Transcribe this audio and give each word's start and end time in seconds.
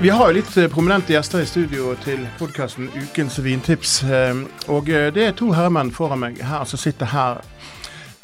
Vi 0.00 0.08
har 0.08 0.28
jo 0.28 0.34
litt 0.36 0.56
eh, 0.60 0.66
prominente 0.68 1.14
gjester 1.14 1.40
i 1.40 1.46
studio 1.48 1.94
til 2.04 2.26
podkasten 2.38 2.90
Ukens 3.00 3.38
vintips. 3.42 4.02
Eh, 4.04 4.42
Og 4.68 4.90
eh, 4.92 5.08
det 5.14 5.24
er 5.24 5.32
to 5.32 5.48
herremenn 5.56 5.88
foran 5.94 6.20
meg 6.20 6.42
her 6.44 6.64
som 6.68 6.78
sitter 6.78 7.08
her. 7.08 7.40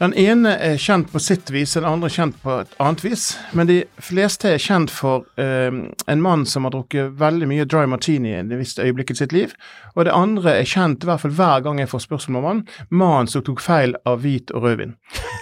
Den 0.02 0.16
ene 0.18 0.56
er 0.58 0.80
kjent 0.82 1.12
på 1.12 1.20
sitt 1.22 1.50
vis, 1.54 1.76
den 1.76 1.84
andre 1.86 2.08
er 2.08 2.14
kjent 2.16 2.38
på 2.42 2.56
et 2.64 2.72
annet 2.82 3.04
vis. 3.04 3.26
Men 3.54 3.68
de 3.68 3.76
fleste 4.02 4.48
er 4.50 4.58
kjent 4.58 4.90
for 4.90 5.28
eh, 5.38 5.70
en 6.10 6.22
mann 6.24 6.42
som 6.48 6.66
har 6.66 6.72
drukket 6.74 7.12
veldig 7.20 7.46
mye 7.46 7.66
dry 7.70 7.84
martini 7.86 8.32
i 8.32 8.40
et 8.40 8.50
visst 8.58 8.82
øyeblikk 8.82 9.12
i 9.14 9.16
sitt 9.20 9.34
liv. 9.36 9.52
Og 9.94 10.08
det 10.08 10.16
andre 10.16 10.56
er 10.56 10.66
kjent, 10.66 11.06
i 11.06 11.06
hvert 11.06 11.22
fall 11.22 11.36
hver 11.38 11.62
gang 11.62 11.78
jeg 11.78 11.90
får 11.92 12.02
spørsmål 12.08 12.40
om 12.40 12.48
han, 12.48 12.64
mannen 12.90 13.30
som 13.30 13.44
tok 13.46 13.62
feil 13.62 13.94
av 14.02 14.24
hvit 14.26 14.50
og 14.50 14.66
rødvin. 14.66 14.96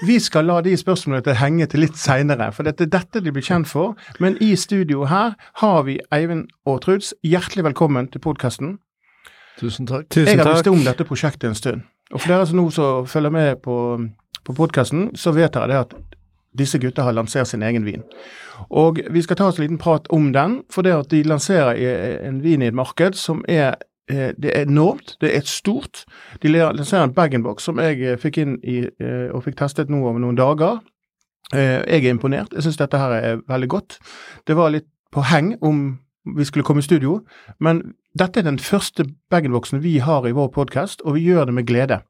Vi 0.05 0.19
skal 0.21 0.51
la 0.51 0.61
de 0.67 0.77
spørsmålene 0.77 1.25
til 1.25 1.41
henge 1.41 1.71
til 1.73 1.85
litt 1.87 1.97
seinere, 1.97 2.53
for 2.53 2.69
dette 2.69 2.85
er 2.85 2.93
dette 2.93 3.25
de 3.25 3.33
blir 3.33 3.47
kjent 3.47 3.71
for. 3.71 3.97
Men 4.21 4.37
i 4.45 4.53
studio 4.61 5.09
her 5.09 5.39
har 5.65 5.83
vi 5.89 5.97
Eivind 6.13 6.51
og 6.69 6.83
Truds. 6.85 7.15
Hjertelig 7.25 7.65
velkommen 7.71 8.13
til 8.13 8.21
podkasten. 8.29 8.77
Tusen 9.57 9.89
takk. 9.89 10.13
Jeg 10.13 10.37
har 10.37 10.53
visst 10.53 10.69
om 10.69 10.85
dette 10.85 11.09
prosjektet 11.09 11.49
en 11.49 11.57
stund. 11.57 11.89
Og 12.11 12.19
for 12.19 12.33
dere 12.33 12.47
som 12.49 12.59
nå 12.59 12.67
så 12.75 12.87
følger 13.07 13.33
med 13.33 13.61
på, 13.63 13.75
på 14.45 14.55
podkasten, 14.57 15.11
så 15.15 15.33
vet 15.37 15.55
dere 15.55 15.69
det 15.71 15.79
at 15.85 15.95
disse 16.59 16.79
gutta 16.83 17.05
har 17.07 17.15
lansert 17.15 17.47
sin 17.47 17.63
egen 17.63 17.85
vin. 17.87 18.03
Og 18.71 18.99
vi 19.11 19.23
skal 19.23 19.39
ta 19.39 19.47
oss 19.49 19.59
en 19.59 19.65
liten 19.65 19.79
prat 19.79 20.09
om 20.11 20.33
den, 20.35 20.61
for 20.71 20.83
det 20.83 20.97
at 20.97 21.11
de 21.13 21.23
lanserer 21.23 21.79
en 22.27 22.43
vin 22.43 22.63
i 22.63 22.69
et 22.71 22.77
marked 22.77 23.15
som 23.19 23.45
er 23.49 23.77
eh, 24.11 24.33
det 24.37 24.53
er 24.57 24.67
enormt, 24.67 25.17
det 25.21 25.31
er 25.37 25.47
stort. 25.47 26.05
De 26.43 26.51
lanserer 26.51 27.07
en 27.07 27.15
bag-in-box 27.15 27.71
som 27.71 27.79
jeg 27.79 28.03
eh, 28.03 28.19
fikk 28.19 28.43
inn 28.43 28.59
i, 28.63 28.83
eh, 29.01 29.29
og 29.31 29.45
fikk 29.47 29.61
testet 29.63 29.91
nå 29.93 30.03
over 30.03 30.19
noen 30.21 30.39
dager. 30.39 30.81
Eh, 31.55 31.81
Jeg 31.87 32.05
er 32.05 32.11
imponert. 32.11 32.53
Jeg 32.55 32.67
syns 32.67 32.77
dette 32.83 32.99
her 32.99 33.17
er 33.17 33.41
veldig 33.49 33.69
godt. 33.69 33.99
Det 34.47 34.57
var 34.59 34.75
litt 34.75 34.91
på 35.13 35.23
heng 35.27 35.55
om 35.63 35.99
vi 36.37 36.45
skulle 36.45 36.65
komme 36.67 36.83
i 36.83 36.87
studio, 36.87 37.21
men 37.59 37.95
dette 38.19 38.41
er 38.41 38.45
den 38.45 38.59
første 38.59 39.07
bag-in-boxen 39.31 39.81
vi 39.83 39.99
har 39.99 40.27
i 40.27 40.35
vår 40.37 40.51
podkast, 40.55 41.01
og 41.07 41.15
vi 41.17 41.25
gjør 41.31 41.47
det 41.49 41.55
med 41.55 41.67
glede. 41.67 42.03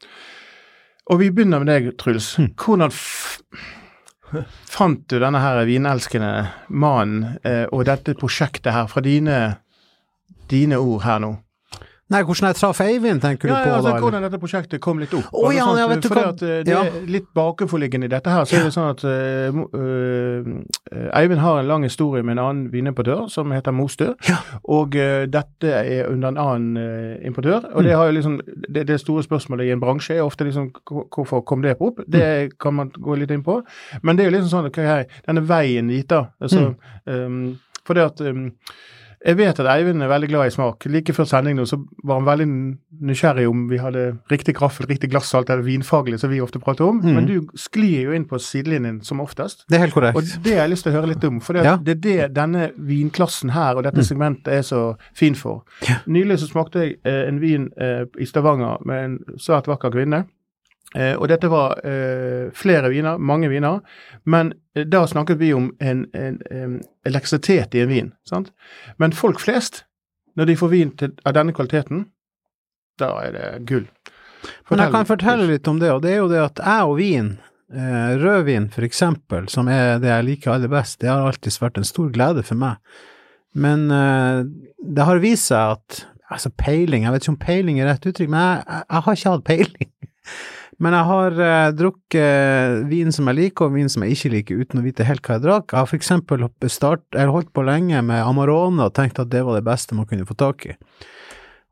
Og 1.10 1.18
vi 1.18 1.32
begynner 1.34 1.62
med 1.62 1.72
deg, 1.72 1.90
Truls. 1.98 2.36
Hvordan 2.38 2.92
f 2.94 3.40
fant 4.70 5.00
du 5.10 5.16
denne 5.18 5.40
her 5.42 5.64
vinelskende 5.66 6.30
mannen 6.70 7.40
eh, 7.42 7.64
og 7.74 7.82
dette 7.88 8.14
prosjektet 8.14 8.70
her 8.70 8.86
fra 8.86 9.02
dine, 9.02 9.38
dine 10.50 10.78
ord 10.78 11.02
her 11.02 11.18
nå? 11.24 11.32
Nei, 12.10 12.22
hvordan 12.26 12.48
jeg 12.50 12.56
traff 12.58 12.80
Eivind, 12.82 13.20
tenker 13.22 13.46
du 13.48 13.52
Ja, 13.54 13.60
på 13.62 13.68
ja, 13.68 13.74
altså, 13.76 13.90
da? 13.94 14.00
hvordan 14.02 14.22
dette 14.26 14.38
prosjektet 14.42 14.80
kom 14.82 14.98
litt 14.98 15.12
opp. 15.14 15.28
Oh, 15.32 15.52
ja, 15.54 15.62
sånn, 15.64 15.78
ja, 15.78 15.86
fordi 15.86 16.08
hva- 16.10 16.42
eh, 16.42 16.62
det 16.66 16.74
er 16.74 16.90
litt 17.06 17.28
bakenforliggende 17.38 18.04
i 18.08 18.10
dette 18.10 18.30
her, 18.34 18.44
så 18.50 18.56
er 18.58 18.62
det 18.66 18.72
sånn 18.74 18.90
at 18.90 19.04
uh, 19.04 19.10
Eivind 21.20 21.40
har 21.40 21.60
en 21.60 21.68
lang 21.68 21.82
historie 21.86 22.22
med 22.26 22.32
en 22.38 22.42
annen 22.44 22.64
vinimportør 22.72 23.28
som 23.30 23.50
heter 23.54 23.72
Mostø, 23.76 24.08
og 24.64 24.96
uh, 24.98 25.26
dette 25.30 25.70
er 25.70 26.08
under 26.10 26.28
en 26.34 26.38
annen 26.42 26.76
uh, 26.76 27.26
importør. 27.26 27.60
Og 27.74 27.80
Mm. 27.80 27.86
det 27.86 28.14
liksom 28.14 28.40
det, 28.74 28.86
det 28.88 29.00
store 29.00 29.22
spørsmålet 29.22 29.66
i 29.66 29.70
en 29.72 29.80
bransje 29.80 30.14
er 30.16 30.22
ofte 30.26 30.44
liksom 30.44 30.70
hvorfor 30.90 31.40
kom 31.46 31.62
det 31.62 31.76
opp? 31.80 32.00
Det 32.08 32.50
Mm. 32.50 32.56
kan 32.60 32.74
man 32.74 32.90
gå 32.90 33.14
litt 33.18 33.30
inn 33.30 33.42
på. 33.42 33.62
Men 34.02 34.16
det 34.16 34.26
er 34.26 34.30
jo 34.30 34.36
liksom 34.38 34.50
sånn 34.70 34.74
hei, 34.76 35.04
denne 35.26 35.40
veien 35.46 35.88
dit, 35.88 36.06
da. 36.08 36.26
Altså, 36.40 36.74
Mm. 37.06 37.26
um, 37.26 37.58
for 37.84 37.94
det 37.94 38.02
at 38.04 38.20
um, 38.20 38.52
jeg 39.20 39.36
vet 39.36 39.58
at 39.60 39.66
Eivind 39.68 40.00
er 40.02 40.08
veldig 40.08 40.28
glad 40.30 40.48
i 40.48 40.52
smak. 40.54 40.86
Like 40.88 41.12
før 41.12 41.26
sending 41.28 41.58
nå 41.58 41.66
så 41.68 41.76
var 42.08 42.20
han 42.20 42.24
veldig 42.28 42.46
nysgjerrig 43.10 43.44
om 43.50 43.66
vi 43.68 43.76
hadde 43.80 44.04
riktig 44.32 44.54
graffel, 44.56 44.86
riktig 44.88 45.10
glass 45.12 45.34
og 45.34 45.42
alt 45.42 45.50
det 45.52 45.66
vinfaglige 45.66 46.18
som 46.22 46.32
vi 46.32 46.40
ofte 46.40 46.60
prater 46.62 46.86
om. 46.88 47.02
Mm. 47.04 47.14
Men 47.18 47.28
du 47.28 47.34
sklir 47.60 48.06
jo 48.08 48.14
inn 48.16 48.24
på 48.30 48.40
sidelinjen 48.40 49.02
som 49.04 49.20
oftest. 49.20 49.66
Det 49.68 49.76
er 49.76 49.84
helt 49.84 49.96
korrekt. 49.96 50.16
Og 50.16 50.24
det 50.44 50.54
har 50.56 50.64
jeg 50.64 50.72
lyst 50.72 50.88
til 50.88 50.94
å 50.94 50.96
høre 50.98 51.12
litt 51.12 51.24
om. 51.28 51.40
For 51.44 51.52
det, 51.58 51.64
Ja. 51.68 51.76
det 51.76 51.98
er 51.98 52.00
det 52.06 52.34
denne 52.34 52.70
vinklassen 52.76 53.52
her 53.52 53.76
og 53.76 53.84
dette 53.84 54.04
segmentet 54.08 54.48
er 54.48 54.62
så 54.62 54.96
fin 55.14 55.34
for. 55.34 55.64
Ja. 55.88 56.00
Nylig 56.06 56.40
så 56.40 56.48
smakte 56.48 56.80
jeg 56.86 56.96
eh, 57.04 57.28
en 57.28 57.40
vin 57.40 57.68
eh, 57.76 58.04
i 58.18 58.24
Stavanger 58.24 58.80
med 58.88 59.04
en 59.04 59.18
svært 59.38 59.68
vakker 59.68 59.92
kvinne. 59.92 60.24
Eh, 60.96 61.14
og 61.14 61.28
dette 61.30 61.50
var 61.50 61.78
eh, 61.86 62.48
flere 62.56 62.90
viner, 62.90 63.18
mange 63.18 63.50
viner, 63.50 63.78
men 64.26 64.54
eh, 64.74 64.86
da 64.90 65.04
snakket 65.06 65.38
vi 65.38 65.52
om 65.54 65.68
en, 65.78 66.06
en, 66.18 66.40
en 66.50 66.80
elektrisitet 67.06 67.76
i 67.78 67.84
en 67.84 67.92
vin. 67.92 68.08
sant? 68.26 68.50
Men 68.98 69.14
folk 69.14 69.38
flest, 69.42 69.84
når 70.34 70.50
de 70.50 70.56
får 70.58 70.72
vin 70.72 70.90
til, 70.98 71.14
av 71.22 71.36
denne 71.36 71.54
kvaliteten, 71.54 72.08
da 72.98 73.12
er 73.22 73.36
det 73.36 73.46
gull. 73.70 73.86
Men 74.70 74.82
jeg 74.82 74.94
kan 74.94 75.08
fortelle 75.08 75.46
litt 75.46 75.68
om 75.70 75.78
det, 75.80 75.92
og 75.94 76.02
det 76.02 76.14
er 76.14 76.20
jo 76.22 76.28
det 76.30 76.42
at 76.42 76.60
jeg 76.64 76.90
og 76.90 76.98
vin, 76.98 77.30
eh, 77.70 78.12
rødvin 78.18 78.70
for 78.74 78.86
eksempel, 78.86 79.48
som 79.52 79.70
er 79.70 79.98
det 80.02 80.10
jeg 80.10 80.26
liker 80.26 80.54
aller 80.56 80.72
best, 80.72 81.00
det 81.02 81.10
har 81.12 81.26
alltid 81.28 81.60
vært 81.62 81.80
en 81.80 81.86
stor 81.86 82.10
glede 82.14 82.44
for 82.46 82.58
meg. 82.58 82.80
Men 83.54 83.90
eh, 83.94 84.42
det 84.80 85.06
har 85.06 85.22
vist 85.22 85.50
seg 85.50 85.76
at 85.76 86.04
altså 86.30 86.50
peiling, 86.54 87.04
jeg 87.04 87.14
vet 87.14 87.24
ikke 87.24 87.34
om 87.34 87.42
peiling 87.42 87.80
er 87.80 87.90
rett 87.90 88.06
uttrykk, 88.06 88.30
men 88.30 88.42
jeg, 88.42 88.64
jeg, 88.66 88.88
jeg 88.90 89.06
har 89.06 89.20
ikke 89.20 89.36
hatt 89.36 89.46
peiling. 89.46 89.92
Men 90.80 90.96
jeg 90.96 91.08
har 91.10 91.40
eh, 91.44 91.70
drukket 91.76 92.84
vin 92.88 93.12
som 93.12 93.28
jeg 93.28 93.36
liker, 93.36 93.68
og 93.68 93.76
vin 93.76 93.90
som 93.92 94.04
jeg 94.06 94.16
ikke 94.16 94.32
liker, 94.34 94.60
uten 94.64 94.80
å 94.80 94.84
vite 94.84 95.04
helt 95.04 95.26
hva 95.26 95.36
jeg 95.36 95.44
drakk. 95.44 95.74
Jeg 95.74 95.78
har 95.82 95.90
for 95.90 96.00
eksempel 96.00 96.44
holdt 96.46 97.52
på 97.52 97.64
lenge 97.66 98.00
med 98.06 98.24
Amarone 98.24 98.86
og 98.88 98.94
tenkt 98.96 99.20
at 99.20 99.32
det 99.32 99.44
var 99.44 99.58
det 99.58 99.66
beste 99.68 99.98
man 99.98 100.08
kunne 100.08 100.28
få 100.28 100.38
tak 100.40 100.70
i. 100.72 100.76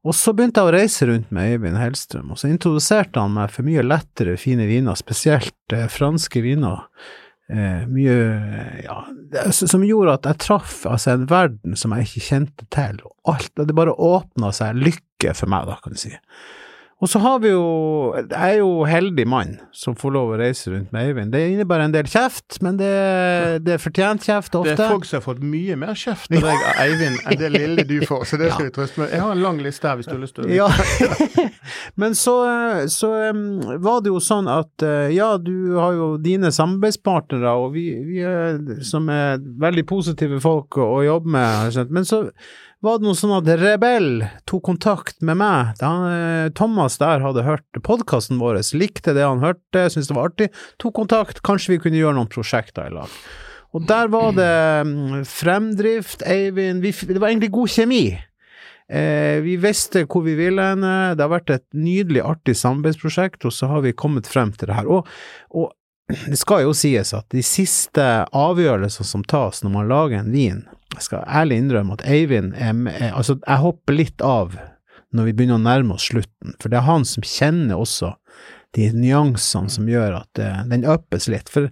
Og 0.06 0.14
så 0.14 0.32
begynte 0.36 0.60
jeg 0.60 0.70
å 0.70 0.74
reise 0.76 1.08
rundt 1.08 1.32
med 1.34 1.54
Øyvind 1.54 1.80
Hellstrøm, 1.80 2.28
og 2.32 2.38
så 2.40 2.50
introduserte 2.52 3.20
han 3.20 3.34
meg 3.34 3.50
for 3.52 3.66
mye 3.66 3.82
lettere, 3.82 4.36
fine 4.40 4.68
viner, 4.68 4.96
spesielt 4.98 5.74
eh, 5.74 5.88
franske 5.90 6.44
viner. 6.44 6.84
Eh, 7.48 7.82
mye 7.88 8.14
ja, 8.84 9.00
som 9.56 9.84
gjorde 9.88 10.18
at 10.18 10.28
jeg 10.28 10.40
traff 10.44 10.82
altså, 10.84 11.14
en 11.14 11.26
verden 11.30 11.76
som 11.80 11.96
jeg 11.96 12.06
ikke 12.06 12.26
kjente 12.28 12.68
til. 12.76 13.02
og 13.08 13.34
Alt, 13.34 13.54
det 13.56 13.76
bare 13.76 13.96
åpna 13.96 14.52
seg 14.54 14.76
lykke 14.78 15.32
for 15.32 15.50
meg, 15.50 15.64
da, 15.68 15.80
kan 15.82 15.96
du 15.96 16.00
si. 16.00 16.12
Og 16.98 17.06
så 17.06 17.20
har 17.22 17.38
vi 17.38 17.52
jo 17.52 17.66
Jeg 18.18 18.54
er 18.56 18.56
jo 18.58 18.82
heldig 18.88 19.24
mann 19.30 19.52
som 19.76 19.94
får 19.98 20.12
lov 20.16 20.32
å 20.34 20.38
reise 20.40 20.72
rundt 20.72 20.90
med 20.94 21.06
Øyvind. 21.06 21.30
Det 21.30 21.42
innebærer 21.52 21.86
en 21.86 21.94
del 21.94 22.08
kjeft, 22.10 22.58
men 22.64 22.78
det, 22.80 22.90
det 23.62 23.76
er 23.76 23.82
fortjent 23.82 24.26
kjeft 24.26 24.56
ofte. 24.58 24.74
Det 24.74 24.84
er 24.86 24.94
folk 24.96 25.06
som 25.06 25.20
har 25.20 25.24
fått 25.28 25.44
mye 25.46 25.76
mer 25.78 25.94
kjeft 25.98 26.32
av 26.34 26.48
deg, 26.48 26.64
Eivind, 26.82 27.20
enn 27.22 27.38
det 27.38 27.52
lille 27.54 27.86
du 27.86 27.96
får. 28.08 28.26
Så 28.32 28.40
det 28.40 28.50
skal 28.50 28.66
vi 28.66 28.74
trøste 28.74 29.02
med. 29.02 29.14
Jeg 29.14 29.22
har 29.22 29.36
en 29.36 29.44
lang 29.44 29.62
liste 29.62 29.86
her 29.86 30.00
hvis 30.00 30.10
du 30.10 30.16
har 30.16 30.22
lyst 30.24 30.38
til 30.40 30.48
å 30.48 30.58
Ja, 30.58 30.68
men 32.02 32.18
så, 32.18 32.36
så 32.90 33.12
um, 33.30 33.44
var 33.84 34.02
det 34.02 34.10
jo 34.10 34.22
sånn 34.24 34.50
at 34.50 34.86
uh, 34.86 35.06
ja, 35.14 35.36
du 35.38 35.78
har 35.78 35.94
jo 35.94 36.12
dine 36.22 36.50
samarbeidspartnere, 36.54 37.54
og 37.62 37.76
vi, 37.78 37.92
vi 38.08 38.24
er, 38.26 38.58
som 38.86 39.06
er 39.12 39.38
veldig 39.38 39.86
positive 39.86 40.42
folk 40.42 40.80
å, 40.82 40.96
å 40.98 41.04
jobbe 41.06 41.36
med, 41.38 41.84
men 41.94 42.08
så 42.08 42.24
var 42.84 42.98
det 42.98 43.08
noe 43.08 43.18
sånn 43.18 43.34
at 43.34 43.48
Rebell 43.58 44.22
tok 44.46 44.62
kontakt 44.68 45.18
med 45.24 45.40
meg. 45.40 45.74
Da 45.80 45.90
eh, 46.12 46.50
Thomas 46.54 46.98
der 47.00 47.24
hadde 47.24 47.46
hørt 47.46 47.80
podkasten 47.86 48.38
vår, 48.38 48.60
likte 48.78 49.14
det 49.16 49.26
han 49.26 49.42
hørte, 49.42 49.88
syntes 49.90 50.10
det 50.10 50.16
var 50.18 50.30
artig, 50.30 50.48
tok 50.82 50.94
kontakt, 51.00 51.42
kanskje 51.46 51.74
vi 51.74 51.82
kunne 51.82 51.98
gjøre 51.98 52.18
noen 52.20 52.30
prosjekter 52.30 52.86
i 52.86 52.94
lag. 52.94 53.18
Og 53.76 53.84
der 53.88 54.08
var 54.12 54.32
det 54.36 54.54
mm, 54.88 55.26
fremdrift, 55.28 56.22
Eivind 56.24 56.80
vi, 56.84 56.94
Det 56.94 57.18
var 57.18 57.28
egentlig 57.28 57.52
god 57.52 57.74
kjemi. 57.74 58.04
Eh, 58.88 59.42
vi 59.44 59.58
visste 59.60 60.06
hvor 60.08 60.24
vi 60.24 60.38
ville 60.38 60.70
henne, 60.70 60.94
det 61.18 61.26
har 61.26 61.34
vært 61.34 61.52
et 61.52 61.66
nydelig, 61.76 62.22
artig 62.24 62.56
samarbeidsprosjekt, 62.56 63.44
og 63.44 63.52
så 63.52 63.68
har 63.74 63.84
vi 63.84 63.92
kommet 63.92 64.30
frem 64.30 64.54
til 64.54 64.70
det 64.70 64.78
her. 64.78 64.88
Og, 64.88 65.10
og 65.50 65.74
det 66.30 66.38
skal 66.40 66.64
jo 66.64 66.72
sies 66.76 67.12
at 67.16 67.26
de 67.34 67.44
siste 67.44 68.06
avgjørelsene 68.32 69.10
som 69.10 69.26
tas 69.26 69.64
når 69.64 69.74
man 69.74 69.90
lager 69.90 70.22
en 70.22 70.32
vin, 70.32 70.64
jeg 70.94 71.04
skal 71.04 71.24
ærlig 71.28 71.58
innrømme 71.60 71.98
at 71.98 72.04
Eivind 72.08 72.54
er 72.56 72.72
med, 72.76 72.96
altså 73.12 73.38
jeg 73.42 73.62
hopper 73.64 73.96
litt 73.96 74.24
av 74.24 74.56
når 75.16 75.28
vi 75.28 75.32
begynner 75.36 75.56
å 75.56 75.64
nærme 75.64 75.96
oss 75.96 76.08
slutten, 76.10 76.54
for 76.60 76.68
det 76.72 76.80
er 76.80 76.88
han 76.88 77.04
som 77.08 77.24
kjenner 77.24 77.80
også 77.80 78.14
de 78.76 78.90
nyansene 78.92 79.72
som 79.72 79.86
gjør 79.88 80.18
at 80.18 80.40
eh, 80.44 80.58
den 80.68 80.84
uppes 80.84 81.28
litt. 81.32 81.48
For, 81.48 81.70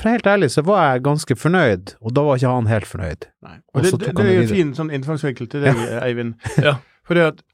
for 0.00 0.14
helt 0.14 0.28
ærlig 0.30 0.48
så 0.54 0.64
var 0.64 0.94
jeg 0.94 1.04
ganske 1.04 1.36
fornøyd, 1.36 1.92
og 2.00 2.14
da 2.16 2.24
var 2.24 2.40
ikke 2.40 2.54
han 2.54 2.70
helt 2.70 2.88
fornøyd. 2.88 3.28
Nei. 3.44 3.58
Og 3.74 3.80
Og 3.80 3.84
det, 3.84 3.92
det, 4.00 4.14
det 4.16 4.24
er 4.24 4.32
jo 4.38 4.46
en 4.46 4.54
fin 4.54 4.72
sånn 4.78 4.92
innfallsvinkel 4.96 5.50
til 5.52 5.66
deg, 5.66 5.82
Eivind. 6.00 6.38
Ja. 6.64 6.78
For 7.04 7.18
det 7.18 7.26
at 7.34 7.44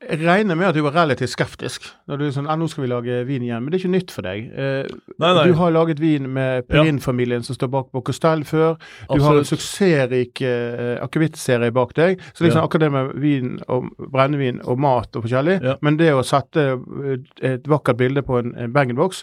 Jeg 0.00 0.22
regner 0.24 0.56
med 0.56 0.64
at 0.70 0.74
du 0.74 0.80
var 0.80 0.94
relativt 0.96 1.28
skeptisk 1.34 1.84
når 2.08 2.16
du 2.22 2.22
sånn, 2.32 2.46
ah, 2.48 2.56
nå 2.56 2.64
skal 2.72 2.86
vi 2.86 2.88
lage 2.88 3.18
vin 3.28 3.42
igjen, 3.44 3.60
men 3.60 3.68
det 3.70 3.76
er 3.76 3.82
ikke 3.82 3.92
nytt 3.92 4.12
for 4.14 4.24
deg. 4.24 4.46
Eh, 4.48 4.88
Nei, 5.20 5.32
nei. 5.36 5.42
Du 5.50 5.52
har 5.58 5.74
laget 5.74 6.00
vin 6.00 6.24
med 6.32 6.64
Perin-familien 6.72 7.44
som 7.44 7.54
står 7.54 7.68
bak 7.74 7.90
Bocustel 7.92 8.40
før. 8.48 8.78
Du 9.12 9.20
har 9.20 9.36
en 9.36 9.44
suksessrik 9.44 10.40
eh, 10.48 10.96
akevittserie 11.04 11.68
bak 11.76 11.92
deg. 11.98 12.16
Så 12.32 12.46
liksom 12.46 12.62
Ja. 12.62 12.64
akkurat 12.64 12.86
det 12.86 12.90
med 12.94 13.12
vin 13.20 13.52
og 13.68 13.90
brennevin 14.10 14.62
og 14.64 14.80
mat 14.80 15.14
og 15.20 15.26
forskjellig, 15.28 15.58
Ja. 15.62 15.76
men 15.82 15.98
det 16.00 16.14
å 16.16 16.24
sette 16.24 16.64
eh, 16.80 17.52
et 17.52 17.68
vakkert 17.68 17.98
bilde 18.00 18.22
på 18.24 18.38
en, 18.40 18.54
en 18.56 18.72
bag-in-box, 18.72 19.22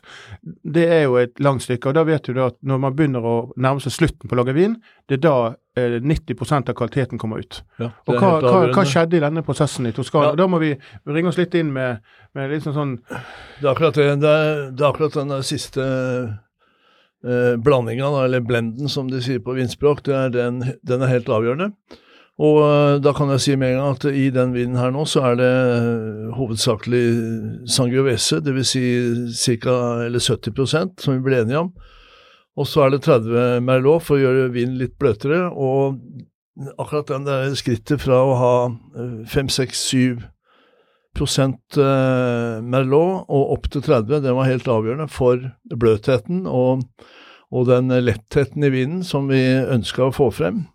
det 0.63 0.85
er 0.94 1.03
jo 1.09 1.18
et 1.18 1.33
langt 1.39 1.65
stykke. 1.65 1.88
Og 1.89 1.95
da 1.97 2.03
vet 2.03 2.24
du 2.29 2.33
da 2.38 2.51
at 2.53 2.56
når 2.62 2.77
man 2.85 2.94
begynner 2.95 3.25
å 3.25 3.35
nærme 3.57 3.81
seg 3.81 3.91
slutten 3.97 4.29
på 4.29 4.38
å 4.38 4.44
lage 4.44 4.53
vin, 4.53 4.77
det 5.07 5.18
er 5.18 5.21
da 5.24 5.36
eh, 5.80 5.98
90% 6.04 6.71
av 6.71 6.75
kvaliteten 6.75 7.19
kommer 7.21 7.44
ut. 7.44 7.62
Ja, 7.80 7.92
Og 8.07 8.18
hva, 8.18 8.31
hva, 8.44 8.63
hva 8.75 8.83
skjedde 8.88 9.19
i 9.19 9.24
denne 9.24 9.44
prosessen 9.45 9.88
i 9.88 9.94
Toskana? 9.95 10.33
Ja. 10.33 10.39
Da 10.42 10.48
må 10.51 10.59
vi 10.63 10.74
ringe 11.07 11.31
oss 11.31 11.39
litt 11.39 11.56
inn 11.56 11.71
med, 11.75 12.04
med 12.36 12.51
liksom 12.51 12.75
sånn 12.75 12.98
Det 13.07 13.63
er 13.63 13.71
akkurat 13.71 14.00
det. 14.00 14.09
Det 14.24 14.33
er, 14.42 14.65
det 14.74 14.83
er 14.83 14.89
akkurat 14.89 15.15
den 15.15 15.31
siste 15.48 15.86
eh, 17.24 17.56
blandinga, 17.63 18.12
eller 18.25 18.44
blenden 18.44 18.92
som 18.92 19.07
de 19.12 19.24
sier 19.24 19.39
på 19.44 19.56
vindspråk, 19.57 20.04
det 20.07 20.18
er 20.18 20.36
den, 20.36 20.62
den 20.83 21.06
er 21.06 21.15
helt 21.15 21.31
avgjørende. 21.31 21.71
Og 22.38 22.60
eh, 22.62 22.95
da 23.01 23.13
kan 23.18 23.31
jeg 23.33 23.42
si 23.42 23.56
med 23.57 23.74
en 23.74 23.80
gang 23.80 23.95
at 23.95 24.07
i 24.12 24.27
den 24.33 24.53
vinen 24.53 24.77
her 24.77 24.92
nå, 24.94 25.07
så 25.10 25.24
er 25.31 25.39
det 25.39 25.53
eh, 25.71 26.33
hovedsakelig 26.38 27.06
Sangiovese, 27.74 28.42
dvs. 28.45 28.75
Si 29.39 29.56
ca. 29.63 29.77
eller 30.06 30.21
70% 30.21 31.00
som 31.01 31.15
vi 31.15 31.24
ble 31.25 31.42
enige 31.42 31.63
om. 31.63 31.71
Og 32.57 32.65
så 32.65 32.86
er 32.86 32.95
det 32.95 33.04
30 33.06 33.62
Merlot 33.65 34.06
for 34.07 34.18
å 34.18 34.24
gjøre 34.24 34.50
vinen 34.56 34.80
litt 34.80 34.95
bløtere. 34.98 35.45
Og 35.54 36.00
akkurat 36.77 37.12
den 37.12 37.27
der 37.27 37.54
skrittet 37.57 38.01
fra 38.01 38.24
å 38.25 38.33
ha 38.39 38.56
5-6-7 39.30 40.25
prosent 41.18 41.77
eh, 41.81 42.57
Merlot 42.62 43.30
og 43.33 43.54
opp 43.57 43.69
til 43.74 43.83
30, 43.86 44.21
den 44.25 44.38
var 44.38 44.50
helt 44.50 44.69
avgjørende 44.69 45.09
for 45.09 45.42
bløtheten 45.69 46.45
og, 46.45 46.83
og 47.50 47.69
den 47.69 47.94
lettheten 48.04 48.65
i 48.65 48.74
vinen 48.74 49.06
som 49.06 49.30
vi 49.31 49.42
ønska 49.57 50.07
å 50.07 50.15
få 50.15 50.30
frem. 50.33 50.65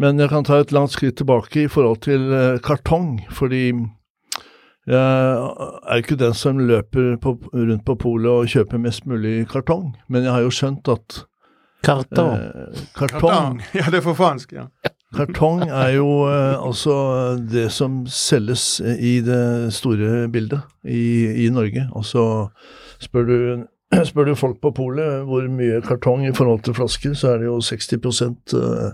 Men 0.00 0.18
jeg 0.18 0.32
kan 0.32 0.46
ta 0.48 0.58
et 0.58 0.72
langt 0.74 0.94
skritt 0.94 1.18
tilbake 1.20 1.66
i 1.66 1.70
forhold 1.70 2.02
til 2.06 2.30
eh, 2.32 2.60
kartong, 2.64 3.20
fordi 3.30 3.70
jeg 4.86 5.82
er 5.86 6.00
ikke 6.02 6.18
den 6.18 6.34
som 6.34 6.58
løper 6.58 7.16
på, 7.22 7.36
rundt 7.54 7.84
på 7.86 7.94
polet 7.94 8.30
og 8.30 8.48
kjøper 8.50 8.80
mest 8.82 9.06
mulig 9.06 9.46
kartong, 9.50 9.92
men 10.08 10.26
jeg 10.26 10.32
har 10.34 10.42
jo 10.42 10.50
skjønt 10.50 10.88
at 10.90 11.22
Kartong. 11.82 12.36
eh, 12.38 12.82
kartong 12.94 13.60
Ja, 13.78 13.88
det 13.90 13.98
er 14.00 14.04
for 14.04 14.14
fransk, 14.14 14.52
ja. 14.54 14.68
Kartong 15.14 15.64
er 15.66 15.96
jo 15.96 16.08
eh, 16.30 16.54
altså 16.56 16.94
det 17.36 17.68
som 17.74 18.04
selges 18.06 18.80
i 18.80 19.20
det 19.20 19.72
store 19.74 20.28
bildet 20.32 20.62
i, 20.86 21.44
i 21.44 21.50
Norge. 21.52 21.84
Altså 21.96 22.48
spør 23.02 23.28
du, 23.28 23.36
spør 24.08 24.30
du 24.30 24.34
folk 24.38 24.60
på 24.62 24.72
polet 24.76 25.26
hvor 25.28 25.46
mye 25.52 25.82
kartong 25.84 26.26
i 26.26 26.34
forhold 26.34 26.62
til 26.66 26.74
flasker, 26.78 27.14
så 27.18 27.34
er 27.34 27.42
det 27.42 27.50
jo 27.50 27.60
60 27.60 28.22
eh, 28.56 28.92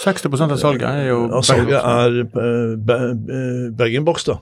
60 0.00 0.40
av 0.40 0.56
salget 0.58 0.86
er 0.88 1.08
jo 1.10 1.18
av 1.28 1.44
salget 1.46 1.76
er 1.78 2.22
eh, 2.24 2.72
eh, 2.80 3.66
bag-in-box, 3.76 4.24
da. 4.30 4.40